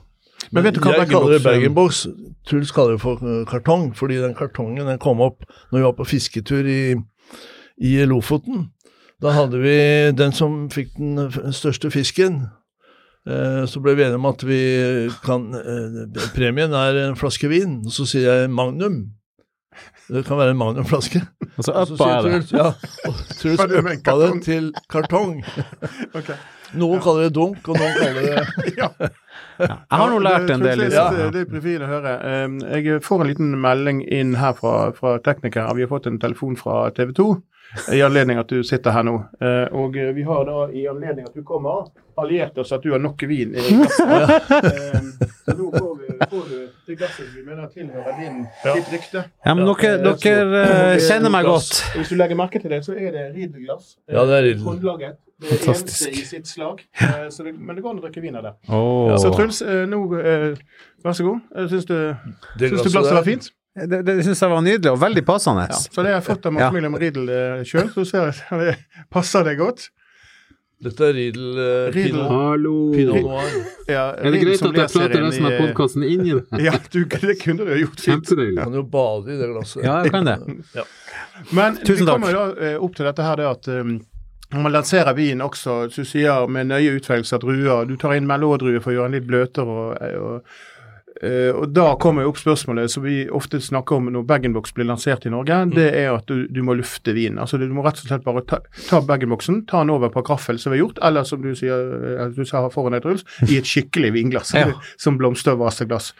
Men 0.51 0.65
vet 0.65 0.77
du 0.77 0.81
hva 0.83 0.95
jeg 0.97 1.11
kaller 1.11 1.43
bag-in-box. 1.43 2.05
Truls 2.49 2.73
kaller 2.73 2.97
det 2.97 3.03
for 3.03 3.21
eh, 3.21 3.45
kartong, 3.49 3.91
fordi 3.97 4.19
den 4.21 4.35
kartongen 4.37 4.89
den 4.89 5.01
kom 5.01 5.21
opp 5.21 5.45
når 5.69 5.77
vi 5.77 5.85
var 5.85 5.97
på 5.97 6.07
fisketur 6.09 6.67
i, 6.69 6.95
i 7.77 7.93
Lofoten. 8.09 8.69
Da 9.19 9.35
hadde 9.35 9.59
vi 9.61 9.75
den 10.15 10.33
som 10.35 10.63
fikk 10.71 10.95
den 10.97 11.53
største 11.53 11.91
fisken. 11.91 12.47
Eh, 13.27 13.63
så 13.67 13.81
ble 13.83 13.97
vi 13.97 14.07
enige 14.07 14.21
om 14.21 14.29
at 14.29 14.43
vi 14.47 14.61
kan 15.25 15.49
eh, 15.59 16.03
Premien 16.33 16.73
er 16.73 17.03
en 17.05 17.19
flaske 17.19 17.51
vin. 17.51 17.81
Og 17.85 17.93
så 17.93 18.07
sier 18.09 18.43
jeg 18.43 18.53
Magnum. 18.53 19.01
Det 20.09 20.23
kan 20.25 20.39
være 20.39 20.55
en 20.55 20.57
Magnumflaske. 20.57 21.21
Og 21.57 21.65
så 21.67 21.73
uppa 21.83 22.07
er 22.15 22.21
det. 22.25 22.37
Ja, 22.55 22.71
og 23.05 23.19
Truls 23.37 23.59
uppa 23.59 24.15
det 24.23 24.31
til 24.47 24.71
kartong. 24.89 25.43
okay. 26.17 26.39
Noen 26.79 27.01
kaller 27.01 27.27
det 27.27 27.35
dunk, 27.35 27.67
og 27.67 27.77
noen 27.77 27.93
kaller 27.97 28.25
det 28.25 29.11
Ja. 29.59 29.75
Jeg 29.91 29.99
har 29.99 30.09
nå 30.13 30.19
lært 30.23 30.49
en 30.49 30.61
del. 30.63 30.79
Det, 30.79 30.89
Liksom. 30.89 31.31
det, 31.35 31.45
det 31.51 31.75
er 31.75 31.83
å 31.83 31.91
høre. 31.91 32.15
Um, 32.45 32.59
Jeg 32.79 33.01
får 33.03 33.21
en 33.25 33.27
liten 33.27 33.53
melding 33.61 34.01
inn 34.07 34.35
her 34.39 34.53
fra, 34.57 34.91
fra 34.95 35.17
teknikere. 35.19 35.75
Vi 35.75 35.83
har 35.85 35.91
fått 35.91 36.07
en 36.07 36.19
telefon 36.19 36.55
fra 36.59 36.89
TV 36.95 37.11
2 37.17 37.29
i 37.93 37.99
anledning 38.01 38.39
at 38.41 38.49
du 38.49 38.63
sitter 38.65 38.89
her 38.95 39.03
nå. 39.05 39.11
Eh, 39.45 39.67
Og 39.77 39.97
eh, 39.97 40.07
vi 40.15 40.23
har 40.25 40.45
da 40.47 40.63
i 40.73 40.87
anledning 40.89 41.27
at 41.27 41.35
du 41.37 41.43
kommer, 41.45 41.91
alliert 42.17 42.57
oss 42.57 42.71
at 42.73 42.81
du 42.81 42.89
har 42.95 42.99
nok 43.03 43.21
vin 43.29 43.53
i 43.53 43.61
glasset. 43.61 44.49
Um, 44.97 45.11
Så 45.45 45.53
nå 45.57 45.69
får, 45.75 45.91
vi, 45.99 46.17
får 46.31 46.49
du 46.49 46.57
det 46.89 46.97
glasset 46.97 47.29
vi 47.35 47.43
mener 47.45 47.69
tilhører 47.73 48.17
din, 48.17 48.41
Ja. 48.65 48.73
ditt 48.73 48.89
rykte. 48.93 49.23
Ja, 49.45 49.53
men 49.53 49.69
dere, 49.69 50.65
eh, 50.65 50.97
kjenner 51.05 51.29
meg 51.33 51.45
godt. 51.45 51.83
Hvis 51.95 52.09
du 52.09 52.17
legger 52.17 52.39
merke 52.41 52.61
til 52.63 52.73
det, 52.73 52.81
så 52.89 52.97
er 52.97 53.11
det 53.13 53.27
Riedel-glass. 53.37 53.97
Eh, 54.07 54.15
Ja, 54.17 54.25
det 54.25 54.37
er 54.39 54.47
Riedel. 54.49 55.17
Det 55.39 55.53
er 55.53 55.57
Fantastisk. 55.63 56.07
eneste 56.07 56.21
i 56.21 56.25
sitt 56.27 56.47
slag. 56.51 56.81
Eh, 56.99 57.29
Så 57.31 57.43
det, 57.45 57.53
men 57.59 57.75
det 57.77 57.83
går 57.83 57.93
an 57.93 57.99
å 58.01 58.03
drikke 58.03 58.21
vin 58.21 58.35
av 58.35 58.43
det. 58.43 58.53
Åh. 58.67 59.13
Så 59.23 59.29
Truls, 59.35 59.61
eh, 59.61 59.85
nå, 59.87 60.01
eh, 60.19 60.55
vær 61.05 61.15
så 61.15 61.23
god. 61.29 61.69
Syns 61.71 61.85
du, 61.87 61.95
Det 62.59 62.69
syns 62.73 62.83
du 62.83 62.89
glasset 62.89 63.13
var 63.15 63.23
fint? 63.23 63.47
Det, 63.79 64.01
det 64.03 64.17
syns 64.25 64.41
jeg 64.43 64.49
var 64.51 64.59
nydelig, 64.65 64.91
og 64.91 64.99
veldig 64.99 65.23
passende. 65.25 65.67
Ja. 65.69 65.77
Så 65.79 66.03
det 66.03 66.11
har 66.11 66.19
jeg 66.19 66.25
fått 66.27 66.45
av 66.49 66.59
Ja. 66.59 66.67
William 66.75 66.95
Riedel 66.99 67.29
eh, 67.29 67.63
sjøl, 67.63 67.87
så 67.93 68.03
ser 68.05 68.25
jeg 68.27 68.35
at 68.35 68.59
det 68.65 69.05
passer 69.09 69.47
det 69.47 69.55
godt. 69.61 69.87
Dette 70.79 71.09
er 71.09 71.11
Riedel 71.13 71.57
uh, 71.59 71.91
Riedel. 71.91 72.13
Pinot, 72.15 72.29
Hallo! 72.31 72.73
Pinot 72.95 73.17
Noir. 73.23 73.55
Ja, 73.91 74.03
Er 74.15 74.31
det 74.31 74.39
greit 74.39 74.61
at 74.63 74.77
jeg 74.79 74.91
prater 74.93 75.23
resten 75.25 75.45
av 75.49 75.57
podkasten 75.59 76.03
inn 76.07 76.21
i 76.23 76.35
det? 76.37 76.45
Ja, 76.67 76.71
du, 76.91 77.01
det 77.03 77.35
kunne 77.41 77.65
du 77.67 77.71
ha 77.73 77.79
gjort 77.81 77.99
fint. 77.99 78.23
Kjempedeilig. 78.27 78.61
Kan 78.63 78.77
jo 78.79 78.83
bade 78.83 79.33
i 79.33 79.39
det 79.41 79.49
glasset. 79.51 79.83
Ja, 79.83 79.97
jeg 80.03 80.11
kan 80.15 80.23
det. 80.29 80.37
Men 81.55 81.75
Tusen 81.83 82.05
vi 82.05 82.07
takk. 82.07 82.13
kommer 82.21 82.31
da 82.31 82.45
eh, 82.69 82.77
opp 82.79 82.95
til 82.95 83.05
dette 83.09 83.23
her 83.27 83.35
det 83.41 83.47
at 83.51 83.67
um, 83.75 83.91
man 84.57 84.71
lanserer 84.73 85.13
vin 85.13 85.41
også, 85.45 85.89
så 85.93 86.01
du 86.01 86.07
sier 86.07 86.47
med 86.49 86.71
nøye 86.71 86.95
utvelgelse 86.97 87.37
av 87.37 87.43
druer 87.43 87.85
Du 87.85 87.95
tar 88.01 88.15
inn 88.17 88.27
melodruer 88.29 88.81
for 88.81 88.91
å 88.91 88.95
gjøre 88.95 89.11
den 89.11 89.19
litt 89.19 89.27
bløtere. 89.29 89.65
og, 89.69 90.21
og 90.23 90.78
eh, 91.23 91.49
og 91.55 91.69
Da 91.75 91.93
kommer 92.01 92.25
jo 92.25 92.31
opp 92.33 92.39
spørsmålet 92.41 92.91
som 92.91 93.03
vi 93.05 93.21
ofte 93.29 93.61
snakker 93.63 93.99
om 93.99 94.09
når 94.13 94.25
bag-in-box 94.29 94.73
blir 94.75 94.87
lansert 94.89 95.25
i 95.27 95.33
Norge. 95.33 95.57
Mm. 95.69 95.73
Det 95.75 95.87
er 96.01 96.09
at 96.13 96.29
du, 96.29 96.47
du 96.47 96.61
må 96.65 96.75
lufte 96.79 97.13
vinen. 97.15 97.39
Altså 97.41 97.59
Du 97.61 97.67
må 97.73 97.83
rett 97.85 98.01
og 98.01 98.09
slett 98.09 98.25
bare 98.25 98.43
ta, 98.49 98.61
ta 98.87 99.01
bag-in-boxen, 99.05 99.63
ta 99.69 99.83
den 99.83 99.93
over 99.95 100.11
på 100.13 100.23
kraffel, 100.27 100.59
som 100.59 100.73
vi 100.73 100.79
har 100.79 100.85
gjort, 100.87 101.01
eller 101.09 101.27
som 101.27 101.43
du 101.43 101.51
sier 101.57 101.95
eh, 102.15 102.27
du 102.35 102.43
sa 102.47 102.65
foran 102.73 102.95
deg, 102.95 103.05
Truls, 103.05 103.25
i 103.49 103.59
et 103.59 103.67
skikkelig 103.67 104.13
vinglass. 104.15 104.53
Ja. 104.57 104.71
Som 105.03 105.17
blomstervaseglass. 105.19 106.11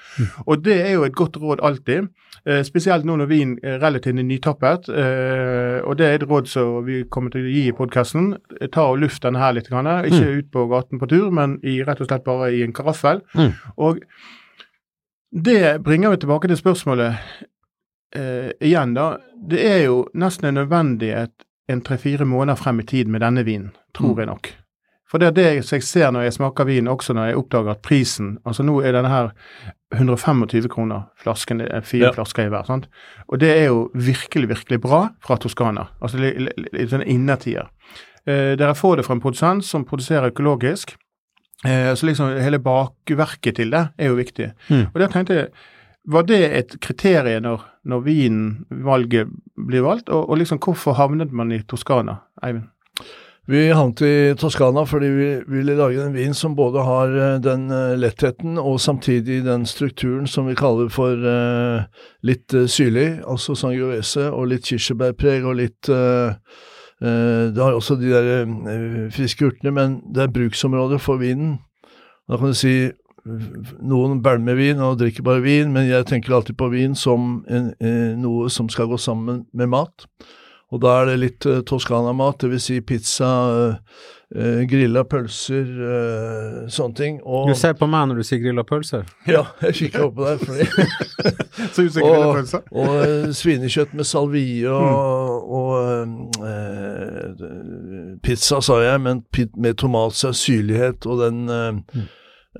Og 0.45 0.63
det 0.63 0.77
er 0.83 0.93
jo 0.97 1.05
et 1.07 1.15
godt 1.17 1.37
råd 1.39 1.63
alltid. 1.65 2.09
uh, 2.47 2.61
spesielt 2.63 3.05
nå 3.05 3.17
når 3.19 3.29
vin 3.29 3.57
er 3.63 3.79
relativt 3.81 4.15
nytappet. 4.15 4.89
Uh, 4.89 5.79
og 5.83 5.97
det 5.99 6.07
er 6.07 6.17
et 6.19 6.27
råd 6.29 6.47
som 6.47 6.79
vi 6.85 7.03
kommer 7.11 7.33
til 7.33 7.47
å 7.47 7.51
gi 7.51 7.65
i 7.69 7.75
podkasten. 7.75 8.33
Ta 8.71 8.87
og 8.91 8.99
luft 9.03 9.23
denne 9.23 9.41
her 9.41 9.55
litt. 9.57 9.69
Grann. 9.69 9.89
Ikke 10.07 10.39
ut 10.39 10.51
på 10.53 10.65
gaten 10.71 11.01
på 11.01 11.09
tur, 11.11 11.29
men 11.35 11.59
i, 11.63 11.79
rett 11.85 12.01
og 12.01 12.09
slett 12.09 12.25
bare 12.27 12.51
i 12.55 12.63
en 12.65 12.75
karaffel. 12.75 13.21
Mm. 13.37 13.51
Og 13.77 14.03
det 15.31 15.83
bringer 15.83 16.09
jo 16.15 16.15
tilbake 16.23 16.47
til 16.47 16.57
spørsmålet 16.57 17.15
eh, 18.15 18.49
igjen, 18.61 18.93
da. 18.97 19.17
Det 19.49 19.61
er 19.71 19.83
jo 19.85 20.05
nesten 20.13 20.49
en 20.49 20.57
nødvendighet 20.63 21.31
en 21.69 21.81
tre-fire 21.85 22.25
måneder 22.25 22.57
frem 22.57 22.79
i 22.79 22.83
tid 22.83 23.05
med 23.07 23.21
denne 23.21 23.43
vinen, 23.45 23.69
tror 23.93 24.17
jeg 24.17 24.25
nok. 24.31 24.49
For 25.09 25.17
det 25.21 25.27
er 25.27 25.31
det 25.37 25.71
jeg 25.71 25.83
ser 25.85 26.11
når 26.13 26.21
jeg 26.27 26.33
smaker 26.33 26.65
vin, 26.69 26.87
også 26.87 27.13
når 27.17 27.25
jeg 27.31 27.37
oppdager 27.39 27.71
at 27.71 27.79
prisen 27.81 28.35
Altså 28.45 28.61
nå 28.65 28.75
er 28.85 28.93
denne 28.93 29.09
her 29.09 29.31
125 29.95 30.67
kroner 30.69 31.07
flasken, 31.17 31.61
er 31.61 31.81
fire 31.81 32.05
Ja. 32.09 32.11
flasker 32.13 32.45
i 32.45 32.49
hver. 32.49 32.63
sant? 32.65 32.87
Og 33.27 33.39
det 33.39 33.49
er 33.49 33.65
jo 33.65 33.89
virkelig, 33.93 34.49
virkelig 34.49 34.81
bra 34.81 35.09
fra 35.21 35.37
Toskana. 35.37 35.87
Altså 36.01 36.17
litt 36.19 36.89
sånn 36.89 37.05
innertier. 37.07 37.69
Eh, 38.27 38.55
dere 38.55 38.75
får 38.75 38.97
det 38.97 39.05
fra 39.05 39.13
en 39.15 39.21
produsent 39.21 39.65
som 39.65 39.85
produserer 39.85 40.29
økologisk. 40.31 40.95
Eh, 41.67 41.93
så 41.95 42.07
liksom 42.07 42.37
hele 42.39 42.61
bakverket 42.63 43.59
til 43.59 43.73
det 43.73 43.83
er 43.99 44.11
jo 44.11 44.19
viktig. 44.19 44.51
Mm. 44.69 44.85
Og 44.93 44.99
der 45.01 45.11
tenkte 45.11 45.35
jeg, 45.35 45.47
var 46.09 46.23
det 46.25 46.39
et 46.55 46.75
kriterium 46.81 47.43
når, 47.43 47.63
når 47.83 48.03
vinvalget 48.05 49.31
blir 49.67 49.83
valgt, 49.83 50.09
og, 50.09 50.29
og 50.29 50.39
liksom 50.39 50.61
hvorfor 50.63 50.95
havnet 50.95 51.33
man 51.35 51.51
i 51.51 51.61
Toskana, 51.67 52.21
Eivind? 52.43 52.69
Vi 53.49 53.63
havnet 53.73 54.01
i 54.05 54.15
Toskana 54.37 54.83
fordi 54.85 55.07
vi 55.09 55.27
ville 55.49 55.73
lage 55.75 56.03
en 56.03 56.13
vin 56.13 56.35
som 56.37 56.55
både 56.55 56.83
har 56.85 57.13
eh, 57.17 57.37
den 57.41 57.67
eh, 57.73 57.95
lettheten 57.97 58.59
og 58.61 58.79
samtidig 58.79 59.41
den 59.45 59.65
strukturen 59.65 60.27
som 60.29 60.47
vi 60.47 60.55
kaller 60.55 60.91
for 60.93 61.17
litt 62.23 62.53
syrlig, 62.69 63.23
altså 63.27 63.55
sangiovese, 63.57 64.29
og 64.29 64.51
litt 64.53 64.69
kirsebærpreg 64.69 65.47
og 65.49 65.57
litt 65.59 65.89
eh, 65.89 66.37
Det 66.99 67.63
har 67.63 67.75
også 67.77 67.95
de 67.95 68.09
der 68.11 68.25
eh, 68.43 69.05
friske 69.15 69.45
urtene, 69.47 69.71
men 69.71 69.99
det 70.15 70.25
er 70.25 70.33
bruksområdet 70.35 70.99
for 71.01 71.21
vinen. 71.21 71.57
Da 72.27 72.37
kan 72.37 72.51
du 72.51 72.57
si 72.57 72.91
noen 73.79 74.19
bælmer 74.23 74.57
vin 74.57 74.81
og 74.83 74.97
drikker 74.99 75.23
bare 75.23 75.43
vin, 75.43 75.71
men 75.71 75.87
jeg 75.87 76.07
tenker 76.09 76.35
alltid 76.35 76.57
på 76.59 76.69
vin 76.73 76.95
som 76.95 77.45
en, 77.47 77.71
eh, 77.79 78.17
noe 78.19 78.49
som 78.51 78.67
skal 78.69 78.91
gå 78.91 78.99
sammen 78.99 79.45
med 79.53 79.71
mat. 79.71 80.07
Og 80.69 80.83
da 80.83 80.99
er 80.99 81.09
det 81.09 81.19
litt 81.19 81.47
Toskana-mat, 81.65 82.43
dvs. 82.43 82.67
Si 82.67 82.81
pizza, 82.81 83.29
eh, 84.35 84.61
grilla 84.69 85.03
pølser, 85.09 85.69
uh, 85.79 86.67
sånne 86.71 86.95
ting. 86.95 87.19
Og 87.25 87.49
Du 87.49 87.55
ser 87.57 87.73
på 87.79 87.87
meg 87.89 88.09
når 88.09 88.21
du 88.21 88.27
sier 88.27 88.41
grilla 88.43 88.63
pølser. 88.67 89.07
ja, 89.35 89.43
jeg 89.65 89.77
kikker 89.79 90.07
oppå 90.09 90.27
der. 90.27 90.37
Fordi, 90.43 90.63
Så 91.73 91.83
usikker 91.83 92.15
og, 92.23 92.37
og 92.71 92.93
eh, 93.03 93.27
svinekjøtt 93.35 93.93
med 93.97 94.07
salvie 94.07 94.69
og, 94.71 95.49
og 95.59 95.69
uh, 96.39 97.39
pizza, 98.23 98.61
sa 98.63 98.79
jeg, 98.83 99.01
men 99.03 99.23
med 99.57 99.73
tomatsaus, 99.81 100.39
syrlighet 100.45 101.05
og 101.09 101.19
den 101.25 101.45
mm. 101.49 101.81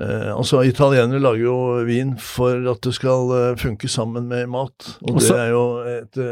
eh, 0.02 0.30
Altså, 0.36 0.62
italienere 0.68 1.22
lager 1.24 1.46
jo 1.46 1.58
vin 1.88 2.18
for 2.20 2.70
at 2.72 2.84
det 2.84 2.94
skal 2.98 3.56
funke 3.60 3.88
sammen 3.88 4.28
med 4.28 4.48
mat, 4.52 4.98
og 5.02 5.16
Og 5.16 5.22
det 5.22 5.38
er 5.38 5.50
jo 5.54 5.66
et 5.88 6.24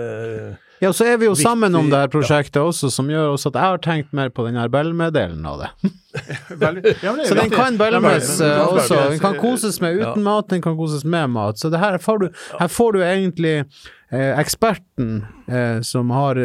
Ja, 0.80 0.92
så 0.94 1.08
er 1.10 1.18
vi 1.18 1.26
jo 1.26 1.34
Viktig, 1.34 1.44
sammen 1.48 1.76
om 1.76 1.88
det 1.90 1.98
her 1.98 2.06
ja. 2.06 2.12
prosjektet 2.14 2.60
også, 2.62 2.92
som 2.94 3.08
gjør 3.10 3.32
også 3.34 3.50
at 3.50 3.56
jeg 3.58 3.66
har 3.66 3.80
tenkt 3.82 4.12
mer 4.18 4.30
på 4.30 4.46
den 4.46 4.60
her 4.60 4.70
Belme-delen 4.70 5.46
av 5.50 5.64
det. 5.64 5.70
Veldig- 6.64 6.94
ja, 7.02 7.14
det 7.18 7.28
Så 7.30 7.38
den 7.38 7.50
kan 7.54 7.74
Ja, 7.74 7.80
belmes 7.82 8.30
eh, 8.42 8.60
også. 8.62 9.00
Den 9.14 9.20
kan 9.24 9.40
koses 9.42 9.80
med 9.82 9.98
uten 9.98 10.22
Ja. 10.22 10.26
mat, 10.30 10.50
den 10.50 10.62
kan 10.62 10.78
koses 10.78 11.06
med 11.06 11.30
mat. 11.34 11.58
Så 11.60 11.72
det 11.74 11.80
her 11.82 11.98
får 11.98 12.20
du, 12.20 12.28
her 12.60 12.68
får 12.68 12.94
du 12.94 13.00
egentlig 13.02 13.56
eh, 14.12 14.40
eksperten 14.40 15.26
eh, 15.50 15.82
som 15.82 16.14
har 16.14 16.38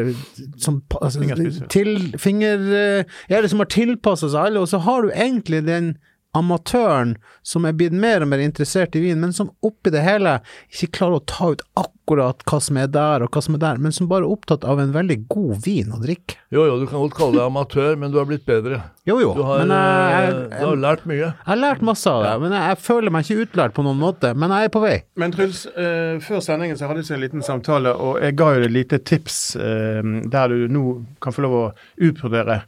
som, 0.56 0.80
altså, 1.00 1.20
til 1.68 2.14
finger... 2.18 2.56
Eh, 2.72 3.04
ja, 3.28 3.42
det 3.42 3.50
som 3.52 3.60
har 3.60 3.68
tilpassa 3.68 4.32
seg 4.32 4.48
alle, 4.48 4.64
og 4.64 4.68
så 4.72 4.80
har 4.80 5.02
du 5.04 5.12
egentlig 5.12 5.64
den 5.68 5.92
amatøren 6.32 7.16
som 7.44 7.66
er 7.68 7.74
blitt 7.76 7.92
mer 7.92 8.24
og 8.24 8.30
mer 8.32 8.40
interessert 8.40 8.96
i 8.96 9.02
vin, 9.04 9.20
men 9.20 9.34
som 9.36 9.50
oppi 9.60 9.92
det 9.92 10.00
hele 10.04 10.38
ikke 10.72 10.88
klarer 10.98 11.20
å 11.20 11.26
ta 11.28 11.50
ut 11.52 11.64
akkurat 11.76 11.92
hva 12.20 12.58
som 12.60 12.78
er 12.80 12.88
der 12.92 13.24
og 13.24 13.30
hva 13.32 13.42
som 13.44 13.56
er 13.56 13.62
der, 13.62 13.80
men 13.82 13.94
som 13.94 14.08
bare 14.10 14.26
er 14.26 14.34
opptatt 14.34 14.66
av 14.68 14.80
en 14.82 14.92
veldig 14.94 15.16
god 15.32 15.62
vin 15.64 15.94
å 15.94 16.00
drikke. 16.02 16.36
Jo, 16.52 16.66
jo, 16.68 16.76
du 16.82 16.86
kan 16.90 17.00
godt 17.00 17.16
kalle 17.16 17.38
deg 17.38 17.46
amatør, 17.46 17.96
men 17.96 18.12
du 18.12 18.18
har 18.20 18.28
blitt 18.28 18.44
bedre. 18.48 18.82
Jo, 19.08 19.16
jo, 19.22 19.32
Du 19.34 19.42
har, 19.46 19.64
men 19.64 19.72
jeg, 19.74 20.12
jeg, 20.12 20.36
eh, 20.44 20.60
du 20.60 20.66
har 20.68 20.80
lært 20.84 21.04
mye. 21.10 21.18
Jeg 21.24 21.48
har 21.48 21.60
lært 21.60 21.82
masse 21.88 22.12
av 22.12 22.22
det, 22.26 22.34
men 22.44 22.56
jeg, 22.56 22.68
jeg 22.70 22.80
føler 22.84 23.14
meg 23.14 23.26
ikke 23.26 23.46
utlært 23.48 23.76
på 23.78 23.86
noen 23.86 24.00
måte. 24.02 24.32
Men 24.38 24.54
jeg 24.54 24.68
er 24.70 24.74
på 24.76 24.84
vei. 24.84 24.94
Men 25.18 25.34
Truls, 25.34 25.64
eh, 25.72 26.16
før 26.22 26.42
sendingen 26.44 26.78
så 26.78 26.90
hadde 26.90 27.02
vi 27.02 27.16
en 27.16 27.24
liten 27.24 27.46
samtale, 27.46 27.96
og 27.96 28.20
jeg 28.22 28.38
ga 28.38 28.52
jo 28.54 28.62
deg 28.62 28.70
et 28.70 28.76
lite 28.78 29.02
tips 29.12 29.42
eh, 29.58 30.16
der 30.32 30.52
du 30.54 30.66
nå 30.72 30.86
kan 31.22 31.34
få 31.34 31.46
lov 31.46 31.58
å 31.58 31.68
utbrodere 32.02 32.62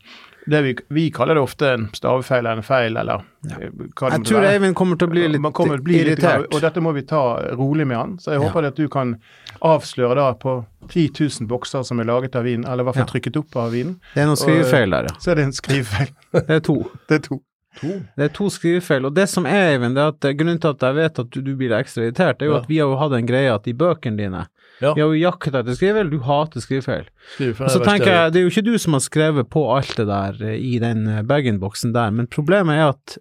det 0.46 0.62
vi, 0.62 0.76
vi 0.88 1.10
kaller 1.10 1.34
det 1.34 1.40
ofte 1.40 1.70
en 1.72 1.86
stavefeil 1.92 2.38
eller 2.38 2.60
en 2.60 2.62
feil, 2.66 2.96
eller 2.96 3.22
ja. 3.48 3.58
hva 3.96 4.10
det 4.10 4.18
Jeg 4.18 4.26
tror. 4.28 4.46
Eivind 4.48 4.76
kommer 4.76 5.00
til 5.00 5.08
å 5.08 5.14
bli 5.14 5.24
litt 5.28 5.40
til 5.40 5.72
å 5.72 5.78
bli 5.80 5.96
litt 5.96 6.06
irritert. 6.06 6.44
Litt, 6.44 6.54
og 6.54 6.64
dette 6.64 6.82
må 6.84 6.92
vi 6.96 7.04
ta 7.08 7.22
rolig 7.56 7.86
med 7.88 7.96
han. 7.96 8.16
Så 8.20 8.34
jeg 8.34 8.42
Ja. 8.42 8.48
håper 8.48 8.68
at 8.68 8.76
du 8.76 8.88
kan 8.88 9.16
avsløre 9.64 10.14
da 10.18 10.26
på 10.36 10.58
10 10.90 11.06
000 11.40 11.48
bokser 11.48 11.82
som 11.86 12.00
er 12.02 12.08
laget 12.10 12.36
av 12.36 12.44
vinen, 12.44 12.66
eller 12.68 12.84
i 12.84 12.88
hvert 12.88 12.98
fall 12.98 13.06
Ja. 13.06 13.12
trykket 13.12 13.36
opp 13.40 13.56
av 13.56 13.72
vinen. 13.72 13.98
Det 14.14 14.22
er 14.22 14.26
noen 14.28 14.36
skrivefeil 14.40 14.90
der, 14.90 15.08
ja. 15.08 15.14
så 15.18 15.30
er 15.32 15.34
det 15.40 15.44
en 15.48 15.52
skrivefeil. 15.56 16.10
Det 16.34 16.50
er 16.50 16.60
to. 16.60 16.76
Det 17.08 17.20
er 17.20 17.24
to. 17.28 17.40
Det 17.80 18.22
er 18.22 18.28
to 18.30 18.46
skrivefeil. 18.54 19.04
Og 19.08 19.14
det 19.16 19.24
som 19.28 19.46
er, 19.50 19.72
Eivind, 19.72 19.96
det 19.96 20.02
er 20.04 20.12
at 20.12 20.24
eh, 20.28 20.34
grunnen 20.38 20.60
til 20.62 20.70
at 20.74 20.82
jeg 20.86 20.94
vet 20.94 21.18
at 21.18 21.30
du, 21.34 21.40
du 21.42 21.54
blir 21.58 21.72
ekstra 21.74 22.04
irritert, 22.04 22.38
det 22.38 22.46
er 22.46 22.52
jo 22.52 22.54
Ja. 22.54 22.60
at 22.62 22.68
vi 22.70 22.78
har 22.78 22.86
jo 22.92 22.98
hatt 23.00 23.16
en 23.18 23.26
greie 23.26 23.50
at 23.54 23.66
i 23.66 23.72
bøkene 23.74 24.16
dine 24.20 24.44
Ja. 24.82 24.92
Vi 24.94 25.00
har 25.00 25.08
jo 25.08 25.18
jakta 25.18 25.60
etter 25.62 25.74
skrivefeil, 25.78 26.10
du 26.10 26.18
hater 26.26 26.60
skrivefeil. 26.60 27.04
Skrivefeil 27.36 27.66
Og 27.66 27.70
så 27.70 27.80
er 27.80 27.84
tenker 27.88 28.10
jeg 28.12 28.32
det 28.34 28.40
er 28.40 28.44
jo 28.44 28.50
ikke 28.52 28.64
du 28.66 28.78
som 28.78 28.92
har 28.98 29.00
skrevet 29.06 29.48
på 29.50 29.62
alt 29.76 29.94
det 29.96 30.06
der 30.10 30.38
eh, 30.50 30.58
i 30.58 30.78
den 30.82 31.06
eh, 31.08 31.22
bag-in-boksen 31.22 31.94
der, 31.94 32.10
men 32.14 32.26
problemet 32.30 32.74
er 32.78 32.88
at 32.94 33.18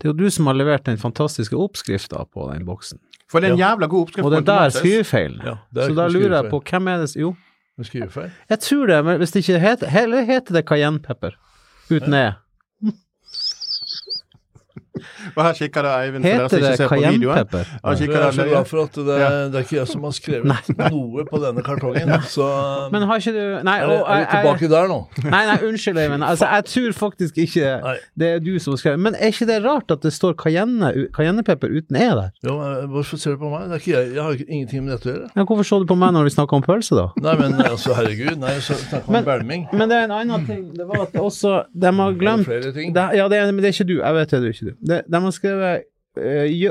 det 0.00 0.08
er 0.08 0.12
jo 0.12 0.18
du 0.18 0.30
som 0.30 0.46
har 0.50 0.54
levert 0.58 0.84
den 0.86 0.98
fantastiske 0.98 1.56
oppskrifta 1.56 2.24
på 2.32 2.48
den 2.52 2.66
boksen. 2.68 2.98
For 3.30 3.40
det 3.40 3.48
er 3.48 3.52
en 3.56 3.62
jævla 3.62 3.86
god 3.88 4.06
oppskrift. 4.08 4.24
Og 4.26 4.30
det 4.34 4.40
er 4.42 4.48
der 4.50 4.68
skrivefeilen 4.74 5.40
Ja, 5.46 5.54
er 5.76 5.88
Så 5.88 5.94
da 5.96 6.08
lurer 6.12 6.36
jeg 6.42 6.50
på, 6.50 6.60
hvem 6.70 6.88
er 6.92 7.04
det 7.06 7.16
Jo. 7.16 7.34
Skrivefeil? 7.82 8.30
jeg 8.50 8.58
tror 8.60 8.86
det, 8.86 9.04
men 9.04 9.16
hvis 9.18 9.32
det 9.32 9.40
ikke 9.42 9.58
heter 9.58 10.02
Eller 10.02 10.22
heter 10.28 10.54
det 10.54 10.64
cayennepepper? 10.68 11.30
Uten 11.90 12.14
E. 12.14 12.32
Og 15.36 15.42
her 15.46 15.52
kikker 15.58 15.82
det 15.86 15.92
Eivind, 15.98 16.24
Heter 16.24 16.48
det 16.62 16.88
cayennepepper? 16.90 17.64
Jeg 17.82 18.08
er 18.12 18.30
så 18.32 18.46
glad 18.48 18.64
for 18.68 18.82
at 18.84 18.92
det, 18.94 19.18
Ja. 19.20 19.28
det 19.48 19.54
er 19.54 19.64
ikke 19.66 19.76
jeg 19.78 19.88
som 19.88 20.02
har 20.04 20.10
skrevet 20.16 20.44
noe 20.90 21.24
på 21.28 21.40
denne 21.42 21.62
kartongen. 21.64 22.12
Så 22.28 22.46
Men 22.92 23.02
har 23.08 23.16
ikke 23.22 23.32
du 23.32 23.62
Nei, 23.64 23.78
er, 23.78 23.86
og, 23.86 24.04
er 24.08 24.18
vi 24.20 24.26
tilbake 24.36 24.68
der 24.72 24.88
nå? 24.90 24.98
nei, 25.24 25.42
nei 25.46 25.56
unnskyld, 25.68 25.98
Eivind. 26.02 26.24
Altså, 26.24 26.46
jeg 26.52 26.64
tror 26.72 26.92
faktisk 26.98 27.38
ikke 27.38 27.72
Nei. 27.84 27.96
det 28.18 28.28
er 28.34 28.38
du 28.44 28.58
som 28.58 28.72
har 28.74 28.80
skrevet 28.82 28.98
Men 29.00 29.14
er 29.14 29.32
ikke 29.32 29.46
det 29.48 29.58
rart 29.64 29.90
at 29.90 30.02
det 30.02 30.12
står 30.12 30.34
cayenne, 30.42 30.92
cayennepepper 31.16 31.68
uten 31.72 31.96
E 31.96 32.08
der? 32.10 32.30
Jo, 32.46 32.58
eh, 32.60 32.86
hvorfor 32.92 33.16
ser 33.20 33.36
du 33.36 33.42
på 33.44 33.50
meg? 33.52 33.68
Det 33.70 33.78
er 33.78 33.82
ikke 33.84 33.94
jeg, 33.98 34.14
jeg 34.14 34.22
har 34.22 34.36
ingenting 34.48 34.84
med 34.84 34.92
dette 34.96 35.08
å 35.08 35.12
gjøre. 35.14 35.30
Ja, 35.36 35.44
hvorfor 35.48 35.68
så 35.68 35.78
du 35.82 35.86
på 35.86 35.96
meg 35.98 36.12
når 36.16 36.28
vi 36.28 36.34
snakka 36.36 36.58
om 36.58 36.62
pølse, 36.66 36.96
da? 36.98 37.06
Nei, 37.22 37.36
men 37.40 37.54
altså, 37.62 37.94
herregud. 37.96 38.36
Nei, 38.42 38.56
så 38.60 38.74
snakker 38.78 39.08
om 39.08 39.12
Men- 39.18 39.24
bælming. 39.24 39.66
Men 39.72 39.88
det 39.88 39.96
er 39.98 40.04
en 40.10 40.14
annen 40.18 40.46
ting. 40.46 40.64
Det 40.76 40.86
var 40.88 41.02
at 41.06 41.12
det 41.12 41.20
også 41.22 41.64
De 41.72 41.86
har 41.92 42.12
glemt 42.12 42.18
det 42.18 42.20
glemt 42.22 42.46
flere 42.46 42.72
ting? 42.72 42.92
De, 42.94 43.00
Ja, 43.16 43.28
det 43.28 43.38
er, 43.38 43.46
men 43.52 43.62
det 43.62 43.70
er 43.70 43.74
ikke 43.76 43.88
du. 43.88 43.96
Jeg 44.02 44.14
vet 44.14 44.30
det, 44.30 44.40
det 44.42 44.48
er 44.48 44.52
ikke 44.56 44.70
du. 44.70 44.74
Det, 44.92 45.00
de 45.12 45.20
har 45.26 45.34
skrevet 45.36 45.88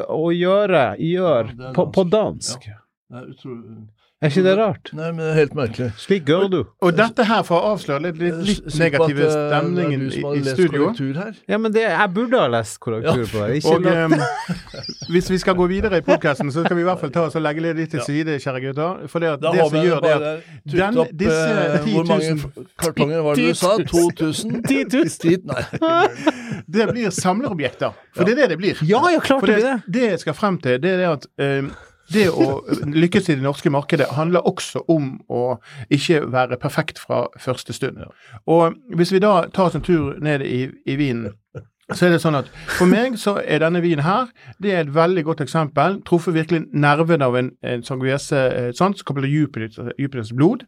å 0.07 0.27
gjøre, 0.35 0.83
gjør, 1.01 1.51
på, 1.75 1.87
på 1.95 2.03
dansk. 2.11 2.67
Ja. 2.69 2.77
Det 3.11 3.17
er 3.21 3.31
utro- 3.33 3.57
Er 4.21 4.29
ikke 4.29 4.41
det 4.45 4.51
rart? 4.59 4.89
Nei, 4.93 5.07
men 5.15 5.23
det 5.23 5.29
er 5.31 5.37
helt 5.39 5.53
merkelig. 5.57 5.85
Slik 5.97 6.27
gjør 6.29 6.43
du. 6.53 6.57
Og 6.85 6.91
dette 6.93 7.23
her 7.25 7.41
for 7.47 7.57
å 7.57 7.71
avsløre 7.73 8.03
litt, 8.03 8.19
litt, 8.21 8.35
litt 8.45 8.59
er 8.61 8.67
at, 8.69 8.75
negative 8.83 9.23
eh, 9.25 9.31
stemningen 9.33 10.03
Det 10.03 10.19
er 10.19 10.35
i, 10.35 10.41
i 10.43 10.53
studio. 10.53 10.89
her. 11.17 11.39
Ja, 11.49 11.57
men 11.57 11.73
det, 11.73 11.87
jeg 11.87 12.13
burde 12.13 12.37
ha 12.43 12.51
lest 12.53 12.77
korrektur 12.83 13.25
på 13.31 13.41
det. 13.47 13.57
Ikke 13.57 13.73
Og 13.73 13.89
um, 13.89 14.13
hvis 15.15 15.31
vi 15.33 15.39
skal 15.41 15.57
gå 15.57 15.65
videre 15.73 15.97
i 15.97 16.05
podkasten, 16.05 16.53
så 16.53 16.61
skal 16.67 16.77
vi 16.77 16.85
i 16.85 16.87
hvert 16.91 17.01
fall 17.01 17.15
ta 17.17 17.25
oss 17.31 17.39
og 17.41 17.45
legge 17.47 17.65
litt 17.65 17.81
litt 17.81 17.95
til 17.95 18.05
side, 18.05 18.37
kjære 18.45 18.63
gutter. 18.67 19.03
For 19.09 19.25
det, 19.25 19.33
det 19.41 19.57
som 19.57 19.73
vi 19.79 19.85
gjør 19.89 20.05
det 20.05 20.13
at 20.13 20.49
den- 20.77 21.03
disse 21.25 21.51
eh, 21.57 21.81
10 21.81 21.89
000 21.89 21.93
Hvor 21.97 22.09
mange 22.13 22.65
kartonger 22.85 23.25
var 23.25 23.41
det 23.41 23.49
du 23.49 23.53
sa? 23.57 23.75
2000? 23.89 24.63
10 24.69 24.83
000. 25.01 25.45
Nei. 25.49 25.63
det 26.77 26.91
blir 26.93 27.09
samlerobjekter. 27.09 27.97
For 28.13 28.29
det 28.29 28.37
er 28.37 28.43
det 28.45 28.53
det 28.53 28.57
blir. 28.61 28.85
Ja, 28.85 29.01
ja, 29.09 29.19
klart 29.19 29.49
det 29.49 29.55
det, 29.55 29.61
blir 29.63 29.71
det. 29.71 29.95
det 29.97 30.09
jeg 30.11 30.27
skal 30.27 30.37
frem 30.37 30.61
til, 30.61 30.77
det 30.83 30.93
er 30.99 31.01
det 31.01 31.09
at 31.15 31.31
em, 31.41 31.71
det 32.13 32.27
å 32.29 32.61
lykkes 32.91 33.29
i 33.29 33.37
det 33.37 33.45
norske 33.45 33.71
markedet 33.73 34.11
handler 34.17 34.47
også 34.47 34.83
om 34.91 35.13
å 35.29 35.57
ikke 35.89 36.25
være 36.31 36.59
perfekt 36.61 36.99
fra 36.99 37.25
første 37.39 37.73
stund. 37.73 38.01
Og 38.47 38.75
hvis 38.97 39.13
vi 39.13 39.23
da 39.23 39.45
tar 39.53 39.69
oss 39.69 39.77
en 39.77 39.85
tur 39.85 40.17
ned 40.21 40.45
i, 40.45 40.65
i 40.85 40.97
vinen, 40.99 41.31
så 41.91 42.07
er 42.07 42.13
det 42.13 42.21
sånn 42.23 42.37
at 42.39 42.47
for 42.77 42.87
meg 42.87 43.17
så 43.19 43.35
er 43.41 43.59
denne 43.63 43.81
vinen 43.83 44.05
her 44.05 44.29
det 44.63 44.71
er 44.71 44.85
et 44.85 44.93
veldig 44.95 45.23
godt 45.27 45.41
eksempel. 45.43 45.97
Truffet 46.07 46.35
virkelig 46.35 46.61
nerven 46.71 47.23
av 47.25 47.35
en, 47.35 47.51
en 47.67 47.83
sanguese 47.83 48.37
eh, 48.37 48.69
sans, 48.77 49.03
koblet 49.03 49.27
til 49.27 49.41
Jupiters, 49.41 49.91
Jupiters 49.99 50.31
blod. 50.37 50.63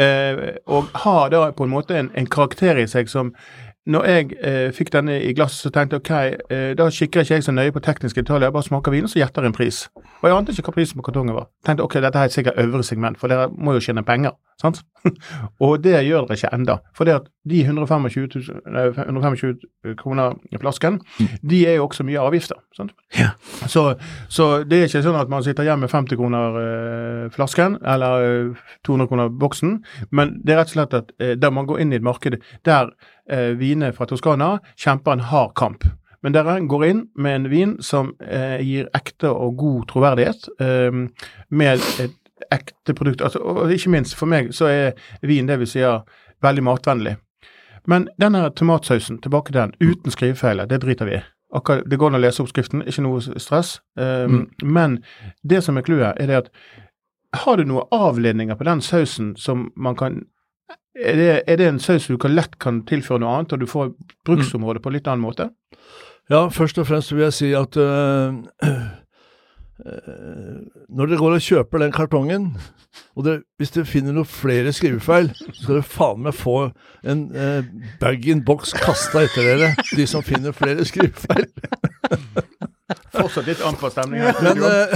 Eh, 0.00 0.56
og 0.66 0.88
har 1.04 1.28
da 1.34 1.42
på 1.56 1.66
en 1.66 1.74
måte 1.74 1.98
en, 1.98 2.08
en 2.16 2.30
karakter 2.30 2.80
i 2.80 2.88
seg 2.88 3.12
som 3.12 3.34
når 3.86 4.04
jeg 4.06 4.26
eh, 4.46 4.68
fikk 4.74 4.92
denne 4.94 5.16
i 5.26 5.32
glass, 5.34 5.56
så 5.64 5.70
tenkte 5.74 5.98
jeg 5.98 6.04
ok, 6.04 6.44
eh, 6.54 6.68
da 6.78 6.86
kikker 6.86 7.24
ikke 7.24 7.34
jeg 7.34 7.46
så 7.46 7.54
nøye 7.54 7.72
på 7.74 7.82
tekniske 7.82 8.22
detaljer, 8.22 8.46
jeg 8.46 8.54
bare 8.54 8.68
smaker 8.68 8.94
vin, 8.94 9.08
og 9.08 9.10
så 9.10 9.18
gjetter 9.18 9.42
jeg 9.42 9.50
en 9.50 9.56
pris. 9.56 9.80
Og 10.20 10.28
jeg 10.28 10.36
ante 10.36 10.54
ikke 10.54 10.68
hva 10.68 10.76
prisen 10.76 11.00
på 11.00 11.06
kartongen 11.08 11.34
var. 11.34 11.48
Tenkte 11.66 11.82
ok, 11.82 11.98
dette 12.04 12.22
er 12.22 12.30
sikkert 12.30 12.60
øvre 12.62 12.84
segment, 12.86 13.18
for 13.18 13.32
dere 13.32 13.48
må 13.50 13.74
jo 13.74 13.82
tjene 13.82 14.04
penger. 14.06 14.38
sant? 14.62 14.84
og 15.64 15.80
det 15.82 15.96
gjør 16.06 16.28
dere 16.28 16.36
ikke 16.38 16.50
enda. 16.54 16.76
For 16.94 17.08
det 17.08 17.16
at 17.16 17.24
de 17.50 17.64
125, 17.64 18.28
000, 18.38 18.92
125 19.02 19.96
kroner 19.98 20.36
i 20.54 20.60
flasken, 20.62 21.00
de 21.42 21.64
er 21.66 21.80
jo 21.80 21.88
også 21.88 22.06
mye 22.06 22.22
avgifter. 22.22 22.60
sant? 22.76 22.94
Ja. 23.18 23.32
Så, 23.66 23.96
så 24.30 24.46
det 24.62 24.78
er 24.78 24.86
ikke 24.86 25.02
sånn 25.02 25.18
at 25.18 25.32
man 25.32 25.42
sitter 25.42 25.66
hjemme 25.66 25.88
med 25.88 25.90
50 25.90 26.20
kroner 26.20 26.60
eh, 26.60 27.24
flasken, 27.34 27.80
eller 27.82 28.28
eh, 28.28 28.62
200 28.86 29.10
kroner 29.10 29.34
boksen, 29.42 29.80
men 30.14 30.36
det 30.44 30.54
er 30.54 30.62
rett 30.62 30.70
og 30.70 30.78
slett 30.78 30.96
at 31.00 31.10
eh, 31.18 31.34
der 31.34 31.50
man 31.50 31.66
går 31.66 31.82
inn 31.82 31.96
i 31.96 31.98
et 31.98 32.06
marked 32.06 32.38
der 32.62 32.94
eh, 33.30 33.52
viner 33.58 33.92
fra 33.92 34.06
Toskana 34.06 34.56
kjemper 34.76 35.12
en 35.16 35.26
hard 35.32 35.54
kamp. 35.58 35.84
Men 36.22 36.34
dere 36.36 36.60
går 36.70 36.84
inn 36.86 37.04
med 37.18 37.36
en 37.36 37.50
vin 37.50 37.76
som 37.82 38.12
eh, 38.22 38.60
gir 38.62 38.90
ekte 38.94 39.30
og 39.30 39.56
god 39.58 39.88
troverdighet, 39.90 40.48
eh, 40.62 41.00
med 41.50 41.86
et 42.02 42.18
ekte 42.52 42.94
produkt. 42.94 43.22
Altså, 43.22 43.42
og 43.42 43.72
ikke 43.72 43.90
minst, 43.90 44.16
for 44.18 44.30
meg 44.30 44.52
så 44.54 44.70
er 44.70 45.26
vin 45.26 45.50
det 45.50 45.58
vi 45.62 45.70
sier 45.70 46.02
veldig 46.42 46.64
matvennlig. 46.66 47.16
Men 47.90 48.06
denne 48.20 48.46
tomatsausen, 48.54 49.18
tilbake 49.22 49.50
til 49.50 49.60
den, 49.60 49.74
uten 49.80 50.14
skrivefeiler, 50.14 50.68
det 50.70 50.82
driter 50.82 51.08
vi 51.08 51.18
i. 51.18 51.22
Akkurat, 51.52 51.84
det 51.86 51.98
går 52.00 52.12
an 52.12 52.16
å 52.16 52.22
lese 52.22 52.40
oppskriften, 52.44 52.84
ikke 52.88 53.02
noe 53.04 53.40
stress. 53.42 53.74
Um, 53.98 54.46
Men 54.62 55.02
det 55.42 55.60
som 55.66 55.76
er 55.76 55.84
clouet, 55.84 56.14
er 56.16 56.30
det 56.30 56.38
at 56.38 56.52
har 57.42 57.56
du 57.56 57.64
noen 57.64 57.88
avledninger 57.92 58.56
på 58.56 58.64
den 58.64 58.80
sausen 58.80 59.34
som 59.36 59.70
man 59.76 59.96
kan 59.96 60.22
er 60.94 61.16
det, 61.16 61.42
er 61.48 61.56
det 61.56 61.68
en 61.68 61.80
saus 61.80 62.06
du 62.06 62.18
kan 62.20 62.34
lett 62.36 62.58
kan 62.60 62.82
tilføre 62.88 63.22
noe 63.22 63.32
annet, 63.36 63.54
og 63.54 63.62
du 63.62 63.66
får 63.70 63.92
bruksområdet 64.26 64.82
på 64.82 64.90
en 64.92 64.96
litt 64.98 65.08
annen 65.08 65.24
måte? 65.24 65.48
Ja, 66.30 66.46
først 66.52 66.78
og 66.78 66.86
fremst 66.86 67.12
vil 67.12 67.24
jeg 67.26 67.36
si 67.36 67.50
at 67.56 67.76
øh, 67.76 68.34
øh, 69.86 70.58
når 70.88 71.06
dere 71.06 71.18
går 71.18 71.36
og 71.38 71.40
kjøper 71.42 71.82
den 71.82 71.92
kartongen, 71.92 72.46
og 73.16 73.24
dere, 73.24 73.42
hvis 73.58 73.72
dere 73.74 73.88
finner 73.88 74.14
noen 74.16 74.28
flere 74.28 74.72
skrivefeil, 74.72 75.32
så 75.34 75.56
skal 75.56 75.78
dere 75.78 75.88
faen 75.88 76.22
meg 76.26 76.36
få 76.36 76.56
en 77.04 77.24
øh, 77.36 77.64
bag-in-box 78.00 78.76
kasta 78.76 79.24
etter 79.26 79.48
dere, 79.48 79.72
de 79.96 80.06
som 80.06 80.24
finner 80.24 80.52
flere 80.56 80.84
skrivefeil. 80.88 81.48
Fortsatt 83.12 83.48
litt 83.48 83.60
an 83.64 83.76
på 83.80 83.88
her 83.92 84.42
Men 84.42 84.62
øh, 84.68 84.86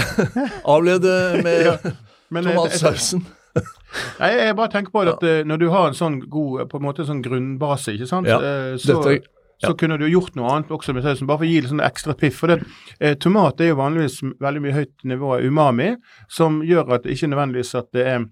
avlede 0.65 1.43
med 1.45 1.65
Ja, 1.65 1.77
jeg, 1.85 2.45
tomatsausen. 2.45 3.27
jeg, 4.21 4.39
jeg 4.43 4.57
bare 4.59 4.73
tenker 4.73 4.93
på 4.95 5.05
det 5.07 5.15
at 5.17 5.23
eh, 5.29 5.41
når 5.49 5.63
du 5.63 5.67
har 5.73 5.89
en 5.89 5.97
sånn 5.99 6.21
god, 6.29 6.67
på 6.71 6.81
en 6.81 6.87
måte 6.87 7.07
sånn 7.09 7.23
grunnbase, 7.25 7.95
ikke 7.97 8.09
sant, 8.11 8.29
Ja, 8.31 8.39
Eh, 8.43 8.77
så, 8.83 8.99
Dette, 9.03 9.27
så 9.65 9.73
kunne 9.79 9.97
du 9.99 10.05
gjort 10.11 10.35
noe 10.37 10.51
annet 10.53 10.69
også 10.75 10.93
med 10.93 11.03
sausen, 11.07 11.27
bare 11.27 11.39
for 11.41 11.47
å 11.47 11.49
gi 11.49 11.61
litt 11.63 11.71
sånn 11.73 11.81
ekstra 11.85 12.13
piff. 12.21 12.37
For 12.43 12.53
det, 12.53 12.59
eh, 13.01 13.15
tomat 13.17 13.61
er 13.65 13.71
jo 13.73 13.79
vanligvis 13.81 14.19
veldig 14.45 14.61
mye 14.67 14.75
høyt 14.77 15.07
nivå 15.09 15.31
av 15.39 15.47
umami, 15.49 15.95
som 16.29 16.59
gjør 16.61 16.93
at 16.99 17.07
det 17.07 17.15
ikke 17.17 17.31
nødvendigvis 17.33 17.75
at 17.81 17.89
det 17.97 18.05
er 18.07 18.27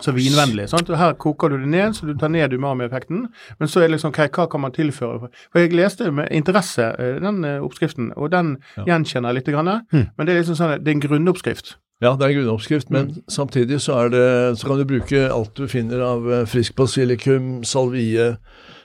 så 0.00 0.12
vinvennlig. 0.14 0.68
Sant? 0.70 0.88
Og 0.88 0.96
her 0.96 1.16
koker 1.18 1.50
du 1.50 1.56
det 1.58 1.66
ned, 1.72 1.96
så 1.98 2.06
du 2.06 2.14
tar 2.14 2.30
ned 2.30 2.52
umami-effekten. 2.54 3.24
Men 3.58 3.68
så 3.68 3.80
er 3.82 3.88
det 3.88 3.96
liksom, 3.96 4.12
ok, 4.14 4.20
hva 4.30 4.46
kan 4.48 4.62
man 4.62 4.70
tilføre? 4.72 5.28
For 5.50 5.58
Jeg 5.58 5.72
leste 5.74 6.12
med 6.14 6.30
interesse 6.30 6.86
eh, 6.94 7.18
den 7.20 7.42
eh, 7.44 7.58
oppskriften, 7.60 8.12
og 8.16 8.30
den 8.30 8.58
Ja. 8.76 8.84
gjenkjenner 8.86 9.34
jeg 9.34 9.40
litt. 9.42 9.50
Grann, 9.50 9.82
Hmm. 9.90 10.06
Men 10.16 10.26
det 10.26 10.36
er 10.36 10.42
liksom 10.44 10.56
sånn, 10.56 10.78
det 10.84 10.88
er 10.88 10.94
en 10.94 11.00
grunnoppskrift. 11.02 11.74
Ja, 12.00 12.14
det 12.16 12.24
er 12.24 12.28
en 12.32 12.36
grunnoppskrift, 12.38 12.90
men 12.90 13.06
Mm. 13.10 13.22
samtidig 13.28 13.80
så, 13.80 14.08
det, 14.10 14.58
så 14.58 14.66
kan 14.66 14.78
du 14.78 14.84
bruke 14.88 15.26
alt 15.32 15.54
du 15.54 15.66
finner 15.68 16.00
av 16.00 16.30
eh, 16.32 16.44
frisk 16.46 16.74
basilikum, 16.76 17.62
salvie, 17.64 18.36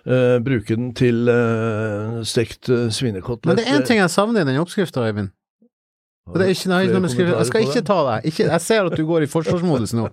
eh, 0.05 0.39
bruke 0.43 0.75
den 0.75 0.93
til 0.93 1.27
eh, 1.31 2.21
stekt 2.27 2.67
eh, 2.69 2.89
svinekotelett. 2.91 3.45
Men 3.45 3.55
det 3.61 3.67
er 3.69 3.79
én 3.79 3.85
ting 3.87 3.99
jeg 4.01 4.09
savner 4.11 4.41
i 4.41 4.49
den 4.49 4.59
oppskrifta, 4.59 5.05
Øyvind. 5.07 5.29
Og 6.27 6.39
det 6.39 6.47
er 6.47 6.49
ikke, 6.55 6.69
nei. 6.71 6.79
Jeg 6.89 7.45
skal 7.45 7.61
ikke 7.61 7.81
ta 7.85 7.97
deg. 8.09 8.25
Ikke, 8.31 8.47
jeg 8.49 8.61
ser 8.61 8.85
at 8.89 8.95
du 8.97 9.03
går 9.05 9.21
i 9.23 9.27
forsvarsmodus 9.29 9.91
nå. 9.93 10.07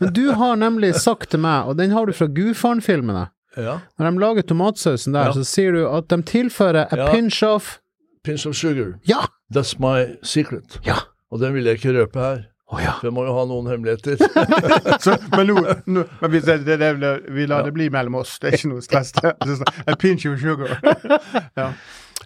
Men 0.00 0.12
du 0.16 0.30
har 0.32 0.56
nemlig 0.56 0.94
sagt 0.96 1.28
til 1.30 1.40
meg, 1.44 1.66
og 1.68 1.76
den 1.76 1.90
har 1.92 2.06
du 2.08 2.12
fra 2.16 2.26
Gudfaren-filmene 2.26 3.26
Ja. 3.58 3.78
Når 3.98 4.10
de 4.10 4.18
lager 4.22 4.42
tomatsausen 4.48 5.12
der, 5.12 5.24
Ja. 5.28 5.32
så 5.32 5.44
sier 5.44 5.72
du 5.72 5.86
at 5.88 6.08
de 6.08 6.22
tilfører 6.22 6.86
a 6.92 6.96
Ja. 6.96 7.12
pinch 7.12 7.42
of 7.42 7.78
Pinch 8.24 8.46
of 8.46 8.54
sugar. 8.56 8.98
Ja! 9.06 9.26
That's 9.54 9.76
my 9.78 10.16
secret. 10.22 10.78
Ja. 10.86 10.96
Og 11.32 11.42
den 11.42 11.52
vil 11.56 11.68
jeg 11.68 11.80
ikke 11.80 11.94
røpe 11.98 12.22
her. 12.22 12.46
Oh, 12.68 12.80
ja. 12.82 12.98
For 12.98 13.08
jeg 13.08 13.14
må 13.16 13.22
jo 13.24 13.32
ha 13.32 13.44
noen 13.48 13.68
hemmeligheter. 13.70 14.20
Så, 15.04 15.14
men 15.32 15.48
nå, 15.48 15.62
nå 15.88 16.02
men 16.20 16.32
vi, 16.34 16.40
det, 16.44 16.58
det, 16.66 16.76
det, 17.00 17.12
vi 17.32 17.46
lar 17.48 17.64
det 17.64 17.72
bli 17.76 17.86
mellom 17.92 18.18
oss, 18.20 18.34
det 18.42 18.50
er 18.50 18.58
ikke 18.58 18.72
noe 18.74 18.84
stress. 18.84 19.14
Er 19.24 19.38
sånn, 19.40 19.70
A 19.88 19.96
pinch 19.96 20.26
of 20.28 20.36
sugar. 20.42 20.76
ja. 21.60 21.70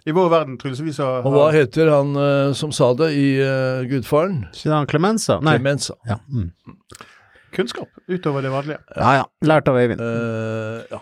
I 0.03 0.11
vår 0.11 0.27
verden, 0.33 0.57
Truls, 0.59 0.81
vi 0.83 0.91
så 0.91 1.05
Og 1.23 1.31
hva 1.31 1.45
heter 1.55 1.87
han 1.93 2.11
uh, 2.17 2.51
som 2.57 2.73
sa 2.75 2.89
det 2.99 3.13
i 3.15 3.27
uh, 3.39 3.85
Gudfaren? 3.87 4.41
Sier 4.51 4.75
han 4.75 4.89
Clemenza? 4.91 5.37
Nei. 5.39 5.55
Clemenza. 5.61 5.95
Ja. 6.09 6.19
Mm. 6.27 6.51
kunnskap 7.55 7.87
utover 8.09 8.43
det 8.43 8.51
vanlige. 8.51 8.81
ja 8.97 9.15
ja. 9.21 9.25
Lært 9.47 9.71
av 9.71 9.79
Øyvind. 9.79 10.03
Uh, 10.03 10.83
ja. 10.91 10.99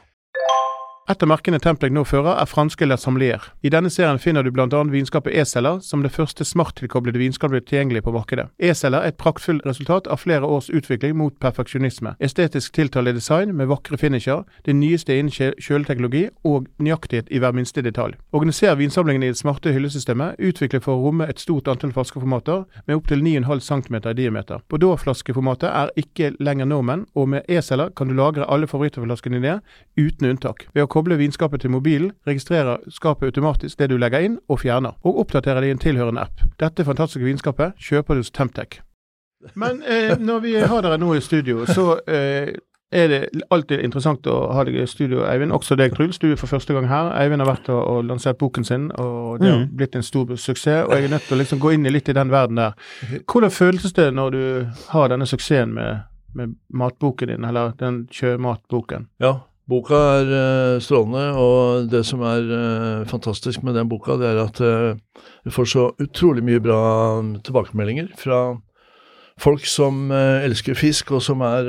Et 1.12 1.24
av 1.26 1.28
merkene 1.28 1.58
Templek 1.60 1.92
nå 1.92 2.06
fører, 2.08 2.38
er 2.40 2.48
franske 2.48 2.88
La 2.88 2.96
Sommelier. 2.96 3.44
I 3.68 3.70
denne 3.74 3.90
serien 3.92 4.20
finner 4.22 4.46
du 4.46 4.52
bl.a. 4.56 4.68
vinskapet 4.94 5.34
E-celler, 5.42 5.82
som 5.84 6.06
det 6.06 6.14
første 6.16 6.46
smarttilkoblede 6.48 7.20
vinskapet 7.20 7.66
tilgjengelig 7.68 8.06
på 8.06 8.14
markedet. 8.16 8.46
E-celler 8.64 9.04
er 9.04 9.12
et 9.12 9.18
praktfullt 9.20 9.66
resultat 9.68 10.08
av 10.08 10.22
flere 10.22 10.48
års 10.48 10.70
utvikling 10.72 11.18
mot 11.20 11.36
perfeksjonisme. 11.44 12.14
Estetisk 12.24 12.78
tiltalende 12.78 13.20
design 13.20 13.52
med 13.60 13.68
vakre 13.68 14.00
finisher, 14.00 14.46
det 14.64 14.78
nyeste 14.78 15.18
innen 15.18 15.34
kjøleteknologi 15.36 16.22
og 16.48 16.70
nøyaktighet 16.80 17.28
i 17.28 17.44
hver 17.44 17.58
minste 17.60 17.84
detalj. 17.84 18.16
Organiser 18.32 18.80
vinsamlingen 18.80 19.28
i 19.28 19.34
det 19.34 19.42
smarte 19.42 19.76
hyllesystemet, 19.76 20.40
utviklet 20.40 20.88
for 20.88 20.96
å 20.96 21.10
romme 21.10 21.28
et 21.28 21.44
stort 21.44 21.68
antall 21.68 21.92
flaskeformater 21.98 22.64
med 22.86 23.02
opptil 23.02 23.20
9,5 23.28 23.66
cm 23.68 24.00
i 24.14 24.16
diameter. 24.22 24.64
Bordeaux-flaskeformatet 24.72 25.68
er 25.74 25.92
ikke 26.00 26.32
lenger 26.40 26.72
normen, 26.72 27.04
og 27.20 27.34
med 27.36 27.52
E-celler 27.52 27.92
kan 27.92 28.08
du 28.08 28.16
lagre 28.16 28.48
alle 28.48 28.72
favorittflaskene 28.72 29.44
dine 29.44 29.60
uten 30.00 30.32
unntak. 30.32 30.70
Ved 30.72 30.88
å 30.88 30.92
koble 31.02 31.18
vinskapet 31.18 31.62
til 31.66 31.74
mobilen 31.74 32.12
registrerer 32.28 32.78
skapet 32.94 33.32
automatisk 33.34 33.78
det 33.82 33.90
du 33.90 33.98
legger 33.98 34.20
inn 34.30 34.40
og 34.48 34.60
fjerner, 34.62 34.94
og 35.04 35.20
oppdaterer 35.26 35.62
det 35.62 35.68
i 35.74 35.76
en 35.76 35.82
tilhørende 35.82 36.22
app. 36.30 36.42
Dette 36.62 36.86
fantastiske 36.86 37.26
vinskapet 37.26 37.74
kjøper 37.82 38.16
du 38.16 38.22
hos 38.22 38.32
Temtec. 38.32 38.80
Men 39.58 39.82
eh, 39.82 40.18
når 40.22 40.40
vi 40.44 40.52
har 40.62 40.82
dere 40.86 40.98
nå 41.02 41.16
i 41.18 41.22
studio, 41.22 41.64
så 41.66 41.96
eh, 42.08 42.52
er 42.94 43.08
det 43.08 43.20
alltid 43.50 43.80
interessant 43.82 44.28
å 44.28 44.52
ha 44.54 44.66
deg 44.68 44.76
i 44.78 44.86
studio, 44.86 45.24
Eivind. 45.26 45.54
Også 45.56 45.78
deg, 45.80 45.94
Truls. 45.96 46.20
Du 46.20 46.28
er 46.30 46.36
for 46.38 46.52
første 46.52 46.76
gang 46.76 46.86
her. 46.92 47.10
Eivind 47.18 47.42
har 47.42 47.48
vært 47.50 47.70
og, 47.72 47.80
og 47.88 48.04
lansert 48.10 48.38
boken 48.38 48.68
sin, 48.68 48.90
og 49.00 49.40
det 49.42 49.48
har 49.50 49.62
Mm. 49.64 49.70
blitt 49.80 49.96
en 49.96 50.04
stor 50.04 50.28
suksess. 50.36 50.86
Og 50.86 50.94
jeg 50.94 51.08
er 51.08 51.14
nødt 51.16 51.26
til 51.26 51.38
å 51.38 51.42
liksom 51.42 51.60
gå 51.64 51.72
inn 51.74 51.86
i 51.88 51.94
litt 51.96 52.10
i 52.12 52.14
den 52.20 52.30
verden 52.34 52.60
der. 52.60 52.76
Hvordan 53.26 53.52
føles 53.56 53.94
det 53.98 54.10
når 54.14 54.30
du 54.36 54.44
har 54.92 55.08
denne 55.10 55.26
suksessen 55.26 55.74
med, 55.74 56.04
med 56.36 56.54
matboken 56.70 57.28
din, 57.34 57.46
eller 57.48 57.72
den 57.80 58.04
sjømatboken? 58.12 59.08
Ja, 59.24 59.40
boka 59.72 60.00
er 60.20 60.32
uh, 60.32 60.82
strålende, 60.84 61.24
og 61.40 61.88
det 61.92 62.04
som 62.08 62.24
er 62.28 62.50
uh, 62.52 63.08
fantastisk 63.10 63.64
med 63.64 63.78
den 63.78 63.90
boka, 63.92 64.18
det 64.20 64.28
er 64.32 64.42
at 64.44 64.60
uh, 64.64 65.24
vi 65.46 65.54
får 65.56 65.70
så 65.72 65.86
utrolig 66.02 66.44
mye 66.46 66.62
bra 66.64 66.82
tilbakemeldinger 67.46 68.12
fra 68.20 68.42
folk 69.42 69.64
som 69.66 70.12
elsker 70.12 70.76
fisk, 70.78 71.16
og 71.16 71.24
som 71.26 71.42
er 71.42 71.66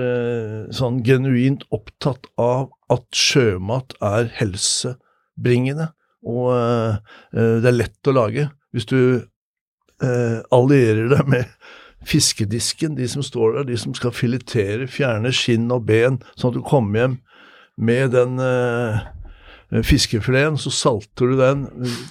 sånn 0.76 0.98
genuint 1.06 1.62
opptatt 1.72 2.26
av 2.36 2.66
at 2.92 3.06
sjømat 3.16 3.94
er 4.04 4.28
helsebringende, 4.36 5.86
og 6.28 6.50
det 7.32 7.70
er 7.70 7.78
lett 7.78 8.10
å 8.10 8.16
lage. 8.18 8.44
Hvis 8.76 8.90
du 8.92 8.98
allierer 10.52 11.08
deg 11.14 11.32
med 11.32 11.56
fiskedisken, 12.04 12.98
de 12.98 13.08
som 13.08 13.24
står 13.24 13.56
der, 13.56 13.70
de 13.70 13.80
som 13.80 13.96
skal 13.96 14.12
filetere, 14.12 14.90
fjerne 14.90 15.32
skinn 15.32 15.72
og 15.72 15.86
ben, 15.88 16.20
sånn 16.36 16.52
at 16.52 16.58
du 16.58 16.66
kommer 16.66 17.06
hjem 17.06 17.16
med 17.82 18.12
den 18.14 18.38
eh, 18.40 19.82
fiskefileten, 19.86 20.58
så 20.60 20.70
salter 20.74 21.32
du 21.32 21.36
den. 21.40 21.66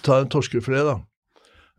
Ta 0.05 0.19
en 0.21 0.29
torskefilet, 0.31 0.87
da. 0.87 0.97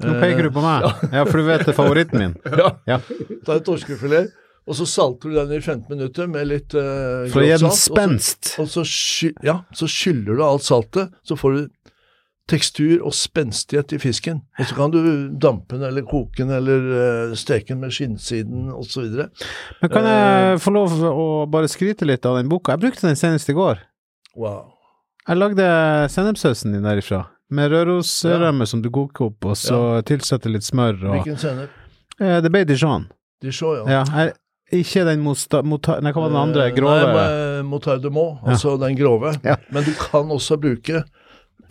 Nå 0.02 0.14
peker 0.22 0.48
du 0.48 0.52
på 0.54 0.62
meg. 0.64 0.86
Ja, 1.14 1.24
for 1.28 1.38
du 1.42 1.46
vet 1.46 1.66
det 1.66 1.74
er 1.74 1.78
favoritten 1.78 2.22
min. 2.22 2.36
Ja. 2.62 2.70
Ja. 2.88 3.00
Ta 3.46 3.58
en 3.58 3.66
torskefilet, 3.66 4.32
og 4.66 4.76
så 4.78 4.86
salter 4.86 5.30
du 5.32 5.36
den 5.40 5.52
i 5.56 5.60
15 5.60 5.84
minutter 5.90 6.28
med 6.30 6.48
litt 6.50 6.74
eh, 6.78 7.28
For 7.32 7.42
å 7.42 7.46
gi 7.46 7.56
den 7.62 7.76
spenst. 7.76 8.54
og 8.62 8.68
så- 8.70 8.82
Og 8.84 8.88
så, 8.90 9.32
ja, 9.46 9.56
så 9.74 9.88
skyller 9.90 10.38
du 10.38 10.44
alt 10.46 10.66
saltet, 10.66 11.12
så 11.26 11.38
får 11.38 11.58
du 11.58 11.62
tekstur 12.50 13.00
og 13.06 13.14
spenstighet 13.14 13.92
i 13.94 13.98
fisken. 14.02 14.40
Og 14.58 14.66
så 14.68 14.74
kan 14.76 14.90
du 14.92 14.98
dampe 15.40 15.76
den 15.78 15.86
eller 15.88 16.02
koke 16.08 16.42
den 16.42 16.50
eller 16.56 16.88
eh, 17.30 17.34
steke 17.38 17.70
den 17.72 17.80
med 17.84 17.94
skinnsiden 17.94 18.70
osv. 18.74 19.06
Men 19.80 19.92
kan 19.92 20.08
jeg 20.10 20.58
få 20.64 20.72
lov 20.74 20.96
å 21.12 21.26
bare 21.50 21.70
skryte 21.70 22.08
litt 22.08 22.26
av 22.28 22.40
den 22.40 22.50
boka? 22.50 22.74
Jeg 22.74 22.82
brukte 22.88 23.06
den 23.08 23.16
senest 23.20 23.48
i 23.52 23.56
går. 23.56 23.80
Wow. 24.36 24.72
Jeg 25.28 25.38
lagde 25.38 25.68
sennepssausen 26.10 26.74
din 26.74 26.82
derifra. 26.86 27.24
Med 27.52 27.70
rørosrømme 27.70 28.66
som 28.66 28.80
du 28.82 28.88
koker 28.90 29.28
opp, 29.28 29.44
og 29.52 29.56
så 29.60 29.78
tilsetter 30.08 30.50
litt 30.54 30.64
smør 30.64 30.96
og 31.04 31.16
Hvilken 31.18 31.36
sennep? 31.38 31.74
eh, 32.18 32.38
Det 32.42 32.50
ble 32.50 32.64
dijon. 32.66 33.04
Dijon, 33.44 33.82
ja. 33.90 34.00
Ja, 34.00 34.24
jeg, 34.24 34.32
ikke 34.82 35.02
den 35.04 35.20
mosta... 35.20 35.60
Mota, 35.62 35.98
nei, 36.00 36.14
hva 36.16 36.22
var 36.24 36.32
den 36.32 36.40
andre? 36.40 36.66
Eh, 36.70 36.74
Grove? 36.74 37.10
Nei, 37.12 37.62
motard 37.68 38.00
de 38.02 38.10
mot, 38.10 38.40
altså 38.48 38.72
den 38.80 38.96
grove. 38.98 39.34
Ja. 39.44 39.58
Men 39.70 39.84
du 39.84 39.92
kan 40.00 40.32
også 40.32 40.56
bruke, 40.62 41.02